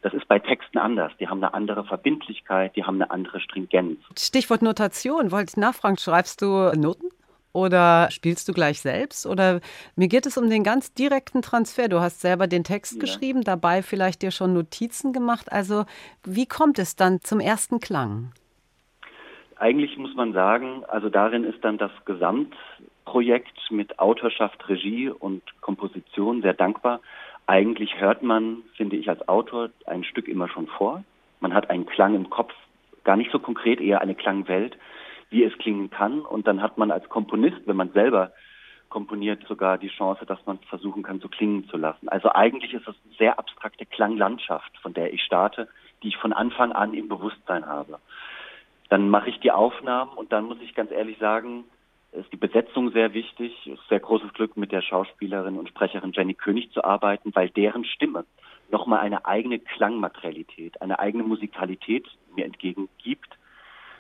Das 0.01 0.13
ist 0.13 0.27
bei 0.27 0.39
Texten 0.39 0.79
anders. 0.79 1.11
Die 1.19 1.27
haben 1.27 1.43
eine 1.43 1.53
andere 1.53 1.83
Verbindlichkeit, 1.85 2.75
die 2.75 2.83
haben 2.83 2.95
eine 2.95 3.11
andere 3.11 3.39
Stringenz. 3.39 3.99
Stichwort 4.17 4.61
Notation. 4.61 5.31
Wollte 5.31 5.51
ich 5.51 5.57
nachfragen, 5.57 5.97
schreibst 5.97 6.41
du 6.41 6.71
Noten? 6.75 7.09
Oder 7.53 8.09
spielst 8.11 8.47
du 8.47 8.53
gleich 8.53 8.79
selbst? 8.79 9.25
Oder 9.25 9.59
mir 9.95 10.07
geht 10.07 10.25
es 10.25 10.37
um 10.37 10.49
den 10.49 10.63
ganz 10.63 10.93
direkten 10.93 11.41
Transfer. 11.41 11.89
Du 11.89 11.99
hast 11.99 12.21
selber 12.21 12.47
den 12.47 12.63
Text 12.63 12.93
ja. 12.93 12.99
geschrieben, 12.99 13.43
dabei 13.43 13.83
vielleicht 13.83 14.21
dir 14.21 14.31
schon 14.31 14.53
Notizen 14.53 15.11
gemacht. 15.11 15.51
Also 15.51 15.85
wie 16.23 16.45
kommt 16.45 16.79
es 16.79 16.95
dann 16.95 17.19
zum 17.21 17.39
ersten 17.39 17.79
Klang? 17.79 18.31
Eigentlich 19.57 19.97
muss 19.97 20.15
man 20.15 20.33
sagen, 20.33 20.83
also 20.87 21.09
darin 21.09 21.43
ist 21.43 21.63
dann 21.63 21.77
das 21.77 21.91
Gesamtprojekt 22.05 23.59
mit 23.69 23.99
Autorschaft, 23.99 24.67
Regie 24.69 25.09
und 25.09 25.43
Komposition 25.61 26.41
sehr 26.41 26.53
dankbar. 26.53 27.01
Eigentlich 27.51 27.99
hört 27.99 28.23
man, 28.23 28.63
finde 28.77 28.95
ich 28.95 29.09
als 29.09 29.27
Autor, 29.27 29.71
ein 29.85 30.05
Stück 30.05 30.29
immer 30.29 30.47
schon 30.47 30.67
vor. 30.67 31.03
Man 31.41 31.53
hat 31.53 31.69
einen 31.69 31.85
Klang 31.85 32.15
im 32.15 32.29
Kopf, 32.29 32.53
gar 33.03 33.17
nicht 33.17 33.29
so 33.29 33.39
konkret, 33.39 33.81
eher 33.81 33.99
eine 33.99 34.15
Klangwelt, 34.15 34.77
wie 35.31 35.43
es 35.43 35.57
klingen 35.57 35.89
kann. 35.89 36.21
Und 36.21 36.47
dann 36.47 36.61
hat 36.61 36.77
man 36.77 36.91
als 36.91 37.09
Komponist, 37.09 37.57
wenn 37.65 37.75
man 37.75 37.91
selber 37.91 38.31
komponiert, 38.87 39.45
sogar 39.49 39.77
die 39.77 39.89
Chance, 39.89 40.25
dass 40.25 40.39
man 40.45 40.59
versuchen 40.59 41.03
kann, 41.03 41.19
so 41.19 41.27
klingen 41.27 41.67
zu 41.67 41.75
lassen. 41.75 42.07
Also 42.07 42.31
eigentlich 42.31 42.73
ist 42.73 42.87
es 42.87 42.95
eine 43.03 43.15
sehr 43.17 43.37
abstrakte 43.37 43.85
Klanglandschaft, 43.85 44.71
von 44.81 44.93
der 44.93 45.13
ich 45.13 45.21
starte, 45.21 45.67
die 46.03 46.07
ich 46.07 46.15
von 46.15 46.31
Anfang 46.31 46.71
an 46.71 46.93
im 46.93 47.09
Bewusstsein 47.09 47.65
habe. 47.65 47.99
Dann 48.87 49.09
mache 49.09 49.29
ich 49.29 49.41
die 49.41 49.51
Aufnahmen 49.51 50.13
und 50.13 50.31
dann 50.31 50.45
muss 50.45 50.61
ich 50.61 50.73
ganz 50.73 50.89
ehrlich 50.89 51.17
sagen, 51.17 51.65
ist 52.11 52.31
die 52.31 52.37
Besetzung 52.37 52.91
sehr 52.91 53.13
wichtig. 53.13 53.53
Es 53.65 53.79
ist 53.79 53.87
sehr 53.89 53.99
großes 53.99 54.33
Glück, 54.33 54.57
mit 54.57 54.71
der 54.71 54.81
Schauspielerin 54.81 55.57
und 55.57 55.69
Sprecherin 55.69 56.11
Jenny 56.13 56.33
König 56.33 56.71
zu 56.71 56.83
arbeiten, 56.83 57.33
weil 57.33 57.49
deren 57.49 57.85
Stimme 57.85 58.25
nochmal 58.69 58.99
eine 58.99 59.25
eigene 59.25 59.59
Klangmaterialität, 59.59 60.81
eine 60.81 60.99
eigene 60.99 61.23
Musikalität 61.23 62.07
mir 62.35 62.45
entgegengibt 62.45 63.37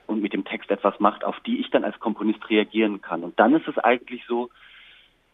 und 0.07 0.21
mit 0.21 0.33
dem 0.33 0.45
Text 0.45 0.71
etwas 0.71 0.99
macht, 0.99 1.23
auf 1.23 1.39
die 1.41 1.59
ich 1.59 1.69
dann 1.69 1.83
als 1.83 1.99
Komponist 1.99 2.49
reagieren 2.49 3.01
kann. 3.01 3.23
Und 3.23 3.39
dann 3.39 3.53
ist 3.55 3.67
es 3.67 3.77
eigentlich 3.77 4.25
so, 4.27 4.49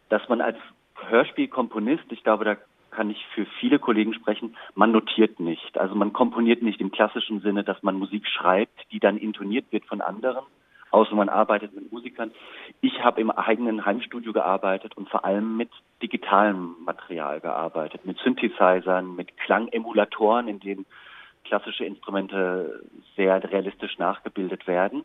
dass 0.08 0.28
man 0.28 0.40
als 0.40 0.58
Hörspielkomponist, 0.94 2.04
ich 2.10 2.22
glaube, 2.22 2.44
da 2.44 2.56
kann 2.90 3.10
ich 3.10 3.24
für 3.34 3.46
viele 3.60 3.78
Kollegen 3.78 4.14
sprechen, 4.14 4.56
man 4.74 4.92
notiert 4.92 5.40
nicht. 5.40 5.78
Also 5.78 5.94
man 5.94 6.12
komponiert 6.12 6.62
nicht 6.62 6.80
im 6.80 6.90
klassischen 6.90 7.40
Sinne, 7.40 7.62
dass 7.62 7.82
man 7.82 7.96
Musik 7.96 8.26
schreibt, 8.26 8.90
die 8.90 8.98
dann 8.98 9.18
intoniert 9.18 9.66
wird 9.70 9.84
von 9.84 10.00
anderen, 10.00 10.44
außer 10.90 11.14
man 11.14 11.28
arbeitet 11.28 11.74
mit 11.74 11.92
Musikern. 11.92 12.32
Ich 12.80 13.02
habe 13.02 13.20
im 13.20 13.30
eigenen 13.30 13.84
Heimstudio 13.84 14.32
gearbeitet 14.32 14.96
und 14.96 15.08
vor 15.08 15.24
allem 15.24 15.56
mit 15.56 15.70
digitalem 16.02 16.76
Material 16.84 17.40
gearbeitet, 17.40 18.04
mit 18.04 18.18
Synthesizern, 18.18 19.14
mit 19.16 19.36
Klangemulatoren, 19.38 20.48
in 20.48 20.60
denen 20.60 20.86
klassische 21.44 21.84
Instrumente 21.84 22.82
sehr 23.16 23.42
realistisch 23.50 23.98
nachgebildet 23.98 24.66
werden. 24.66 25.04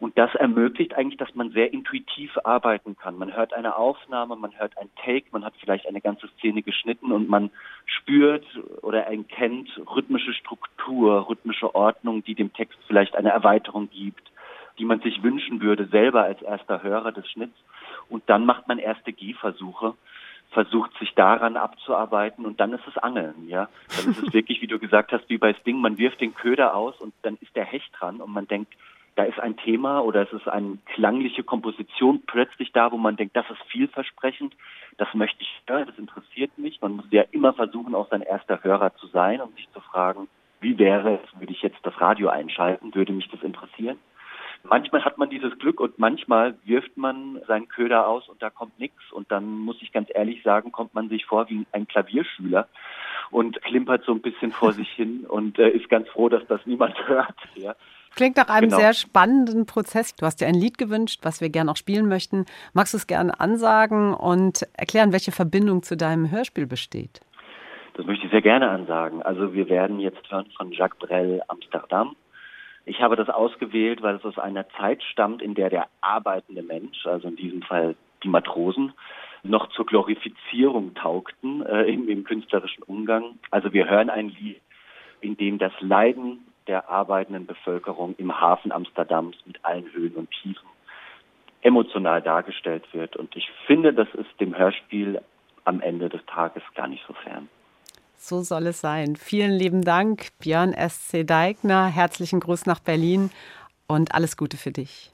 Und 0.00 0.16
das 0.16 0.32
ermöglicht 0.36 0.94
eigentlich, 0.94 1.18
dass 1.18 1.34
man 1.34 1.50
sehr 1.50 1.72
intuitiv 1.72 2.38
arbeiten 2.44 2.96
kann. 2.96 3.18
Man 3.18 3.34
hört 3.34 3.52
eine 3.52 3.74
Aufnahme, 3.74 4.36
man 4.36 4.56
hört 4.56 4.78
ein 4.78 4.88
Take, 5.04 5.26
man 5.32 5.44
hat 5.44 5.54
vielleicht 5.58 5.88
eine 5.88 6.00
ganze 6.00 6.28
Szene 6.38 6.62
geschnitten 6.62 7.10
und 7.10 7.28
man 7.28 7.50
spürt 7.84 8.46
oder 8.82 9.02
erkennt 9.06 9.68
rhythmische 9.92 10.34
Struktur, 10.34 11.28
rhythmische 11.28 11.74
Ordnung, 11.74 12.22
die 12.22 12.36
dem 12.36 12.52
Text 12.52 12.78
vielleicht 12.86 13.16
eine 13.16 13.30
Erweiterung 13.30 13.90
gibt 13.90 14.30
die 14.78 14.84
man 14.84 15.00
sich 15.00 15.22
wünschen 15.22 15.60
würde, 15.60 15.86
selber 15.86 16.22
als 16.24 16.40
erster 16.42 16.82
Hörer 16.82 17.12
des 17.12 17.28
Schnitts. 17.30 17.58
Und 18.08 18.22
dann 18.26 18.46
macht 18.46 18.68
man 18.68 18.78
erste 18.78 19.12
Gehversuche 19.12 19.94
versucht 20.50 20.96
sich 20.98 21.14
daran 21.14 21.56
abzuarbeiten 21.56 22.46
und 22.46 22.58
dann 22.58 22.72
ist 22.72 22.86
es 22.86 22.96
Angeln, 22.98 23.48
ja. 23.48 23.68
Dann 23.96 24.12
ist 24.12 24.22
es 24.22 24.32
wirklich, 24.32 24.62
wie 24.62 24.66
du 24.66 24.78
gesagt 24.78 25.12
hast, 25.12 25.28
wie 25.28 25.38
bei 25.38 25.52
Sting, 25.54 25.80
man 25.80 25.98
wirft 25.98 26.20
den 26.20 26.34
Köder 26.34 26.74
aus 26.74 26.98
und 27.00 27.12
dann 27.22 27.36
ist 27.40 27.54
der 27.54 27.64
Hecht 27.64 27.90
dran 27.98 28.20
und 28.20 28.32
man 28.32 28.48
denkt, 28.48 28.72
da 29.14 29.24
ist 29.24 29.38
ein 29.40 29.56
Thema 29.56 30.00
oder 30.00 30.22
es 30.22 30.32
ist 30.32 30.48
eine 30.48 30.78
klangliche 30.94 31.42
Komposition 31.42 32.22
plötzlich 32.26 32.72
da, 32.72 32.92
wo 32.92 32.96
man 32.96 33.16
denkt, 33.16 33.36
das 33.36 33.50
ist 33.50 33.60
vielversprechend, 33.68 34.54
das 34.96 35.12
möchte 35.12 35.42
ich 35.42 35.62
hören, 35.66 35.86
das 35.86 35.98
interessiert 35.98 36.56
mich. 36.56 36.80
Man 36.80 36.96
muss 36.96 37.06
ja 37.10 37.24
immer 37.32 37.52
versuchen, 37.52 37.94
auch 37.94 38.08
sein 38.10 38.22
erster 38.22 38.62
Hörer 38.62 38.94
zu 38.96 39.08
sein 39.08 39.40
und 39.40 39.54
sich 39.56 39.68
zu 39.72 39.80
fragen, 39.80 40.28
wie 40.60 40.78
wäre 40.78 41.20
es, 41.22 41.40
würde 41.40 41.52
ich 41.52 41.62
jetzt 41.62 41.78
das 41.82 42.00
Radio 42.00 42.28
einschalten, 42.28 42.94
würde 42.94 43.12
mich 43.12 43.28
das 43.28 43.42
interessieren? 43.42 43.98
Manchmal 44.64 45.04
hat 45.04 45.18
man 45.18 45.30
dieses 45.30 45.58
Glück 45.58 45.80
und 45.80 45.98
manchmal 45.98 46.56
wirft 46.64 46.96
man 46.96 47.40
seinen 47.46 47.68
Köder 47.68 48.06
aus 48.06 48.28
und 48.28 48.42
da 48.42 48.50
kommt 48.50 48.78
nichts. 48.78 49.00
Und 49.12 49.30
dann 49.30 49.58
muss 49.58 49.76
ich 49.80 49.92
ganz 49.92 50.08
ehrlich 50.12 50.42
sagen, 50.42 50.72
kommt 50.72 50.94
man 50.94 51.08
sich 51.08 51.24
vor 51.24 51.48
wie 51.48 51.66
ein 51.72 51.88
Klavierschüler 51.88 52.68
und 53.30 53.60
klimpert 53.62 54.04
so 54.04 54.12
ein 54.12 54.20
bisschen 54.20 54.52
vor 54.52 54.72
sich 54.72 54.88
hin 54.90 55.24
und 55.28 55.58
äh, 55.58 55.70
ist 55.70 55.88
ganz 55.88 56.08
froh, 56.08 56.28
dass 56.28 56.46
das 56.48 56.60
niemand 56.66 56.94
hört. 57.08 57.36
Ja. 57.54 57.74
Klingt 58.14 58.36
nach 58.36 58.48
einem 58.48 58.68
genau. 58.68 58.80
sehr 58.80 58.94
spannenden 58.94 59.66
Prozess. 59.66 60.14
Du 60.16 60.26
hast 60.26 60.40
dir 60.40 60.46
ein 60.48 60.54
Lied 60.54 60.76
gewünscht, 60.78 61.20
was 61.22 61.40
wir 61.40 61.50
gerne 61.50 61.70
auch 61.70 61.76
spielen 61.76 62.08
möchten. 62.08 62.46
Magst 62.72 62.94
du 62.94 62.96
es 62.96 63.06
gerne 63.06 63.38
ansagen 63.38 64.12
und 64.14 64.66
erklären, 64.76 65.12
welche 65.12 65.30
Verbindung 65.30 65.82
zu 65.82 65.96
deinem 65.96 66.30
Hörspiel 66.30 66.66
besteht? 66.66 67.20
Das 67.94 68.06
möchte 68.06 68.26
ich 68.26 68.30
sehr 68.30 68.42
gerne 68.42 68.70
ansagen. 68.70 69.22
Also 69.22 69.52
wir 69.54 69.68
werden 69.68 69.98
jetzt 70.00 70.30
hören 70.30 70.46
von 70.56 70.72
Jacques 70.72 70.98
Brel 70.98 71.42
Amsterdam. 71.48 72.16
Ich 72.88 73.02
habe 73.02 73.16
das 73.16 73.28
ausgewählt, 73.28 74.00
weil 74.02 74.16
es 74.16 74.24
aus 74.24 74.38
einer 74.38 74.66
Zeit 74.70 75.02
stammt, 75.02 75.42
in 75.42 75.54
der 75.54 75.68
der 75.68 75.88
arbeitende 76.00 76.62
Mensch, 76.62 77.06
also 77.06 77.28
in 77.28 77.36
diesem 77.36 77.60
Fall 77.60 77.96
die 78.22 78.28
Matrosen, 78.28 78.94
noch 79.42 79.68
zur 79.68 79.84
Glorifizierung 79.84 80.94
taugten 80.94 81.64
äh, 81.66 81.82
im, 81.82 82.08
im 82.08 82.24
künstlerischen 82.24 82.82
Umgang. 82.82 83.38
Also 83.50 83.74
wir 83.74 83.88
hören 83.88 84.08
ein 84.08 84.30
Lied, 84.30 84.60
in 85.20 85.36
dem 85.36 85.58
das 85.58 85.72
Leiden 85.80 86.46
der 86.66 86.88
arbeitenden 86.88 87.46
Bevölkerung 87.46 88.14
im 88.16 88.40
Hafen 88.40 88.72
Amsterdams 88.72 89.36
mit 89.44 89.62
allen 89.64 89.92
Höhen 89.92 90.14
und 90.14 90.30
Tiefen 90.42 90.68
emotional 91.60 92.22
dargestellt 92.22 92.84
wird. 92.92 93.16
Und 93.16 93.36
ich 93.36 93.50
finde, 93.66 93.92
das 93.92 94.08
ist 94.14 94.40
dem 94.40 94.56
Hörspiel 94.56 95.20
am 95.64 95.82
Ende 95.82 96.08
des 96.08 96.24
Tages 96.24 96.62
gar 96.74 96.88
nicht 96.88 97.04
so 97.06 97.12
fern. 97.12 97.48
So 98.20 98.42
soll 98.42 98.66
es 98.66 98.80
sein. 98.80 99.16
Vielen 99.16 99.52
lieben 99.52 99.82
Dank, 99.82 100.28
Björn 100.40 100.72
S.C. 100.72 101.24
Deigner. 101.24 101.86
Herzlichen 101.86 102.40
Gruß 102.40 102.66
nach 102.66 102.80
Berlin 102.80 103.30
und 103.86 104.12
alles 104.12 104.36
Gute 104.36 104.56
für 104.56 104.72
dich. 104.72 105.12